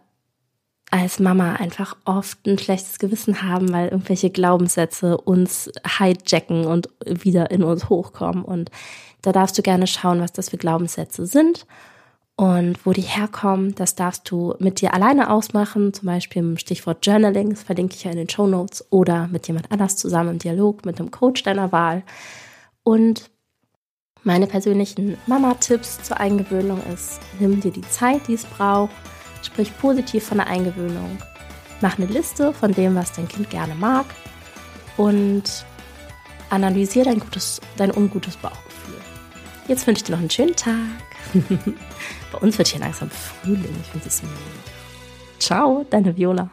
als 0.93 1.19
Mama 1.19 1.53
einfach 1.53 1.97
oft 2.05 2.45
ein 2.45 2.59
schlechtes 2.59 2.99
Gewissen 2.99 3.41
haben, 3.41 3.73
weil 3.73 3.87
irgendwelche 3.87 4.29
Glaubenssätze 4.29 5.17
uns 5.17 5.71
hijacken 5.97 6.67
und 6.67 6.87
wieder 7.03 7.49
in 7.49 7.63
uns 7.63 7.89
hochkommen. 7.89 8.45
Und 8.45 8.69
da 9.23 9.31
darfst 9.31 9.57
du 9.57 9.63
gerne 9.63 9.87
schauen, 9.87 10.21
was 10.21 10.33
das 10.33 10.49
für 10.49 10.57
Glaubenssätze 10.57 11.25
sind 11.25 11.65
und 12.35 12.85
wo 12.85 12.91
die 12.91 13.01
herkommen. 13.01 13.73
Das 13.73 13.95
darfst 13.95 14.29
du 14.29 14.53
mit 14.59 14.81
dir 14.81 14.93
alleine 14.93 15.31
ausmachen, 15.31 15.95
zum 15.95 16.05
Beispiel 16.05 16.43
im 16.43 16.57
Stichwort 16.59 17.03
Journaling, 17.03 17.49
das 17.49 17.63
verlinke 17.63 17.95
ich 17.95 18.03
ja 18.03 18.11
in 18.11 18.17
den 18.17 18.29
Show 18.29 18.45
Notes, 18.45 18.85
oder 18.91 19.27
mit 19.29 19.47
jemand 19.47 19.71
anders 19.71 19.95
zusammen 19.95 20.33
im 20.33 20.39
Dialog, 20.39 20.85
mit 20.85 20.99
einem 20.99 21.09
Coach 21.09 21.41
deiner 21.41 21.71
Wahl. 21.71 22.03
Und 22.83 23.31
meine 24.21 24.45
persönlichen 24.45 25.17
Mama-Tipps 25.25 26.03
zur 26.03 26.19
Eingewöhnung 26.19 26.83
ist, 26.93 27.19
nimm 27.39 27.61
dir 27.61 27.71
die 27.71 27.81
Zeit, 27.81 28.27
die 28.27 28.35
es 28.35 28.45
braucht 28.45 28.91
Sprich 29.53 29.77
positiv 29.77 30.25
von 30.25 30.39
der 30.39 30.47
Eingewöhnung. 30.47 31.19
Mach 31.79 31.99
eine 31.99 32.07
Liste 32.07 32.53
von 32.53 32.71
dem, 32.73 32.95
was 32.95 33.11
dein 33.11 33.27
Kind 33.27 33.51
gerne 33.51 33.75
mag 33.75 34.07
und 34.97 35.43
analysiere 36.49 37.05
dein, 37.05 37.19
gutes, 37.19 37.61
dein 37.77 37.91
ungutes 37.91 38.35
Bauchgefühl. 38.37 38.97
Jetzt 39.67 39.85
wünsche 39.85 39.99
ich 39.99 40.03
dir 40.05 40.13
noch 40.13 40.19
einen 40.19 40.29
schönen 40.31 40.55
Tag. 40.55 40.73
Bei 42.31 42.39
uns 42.39 42.57
wird 42.57 42.67
hier 42.67 42.79
langsam 42.79 43.11
Frühling. 43.11 43.75
Ich 43.81 43.89
finde 43.89 44.07
es 44.07 44.23
mega. 44.23 44.33
Ciao, 45.37 45.85
deine 45.87 46.17
Viola. 46.17 46.49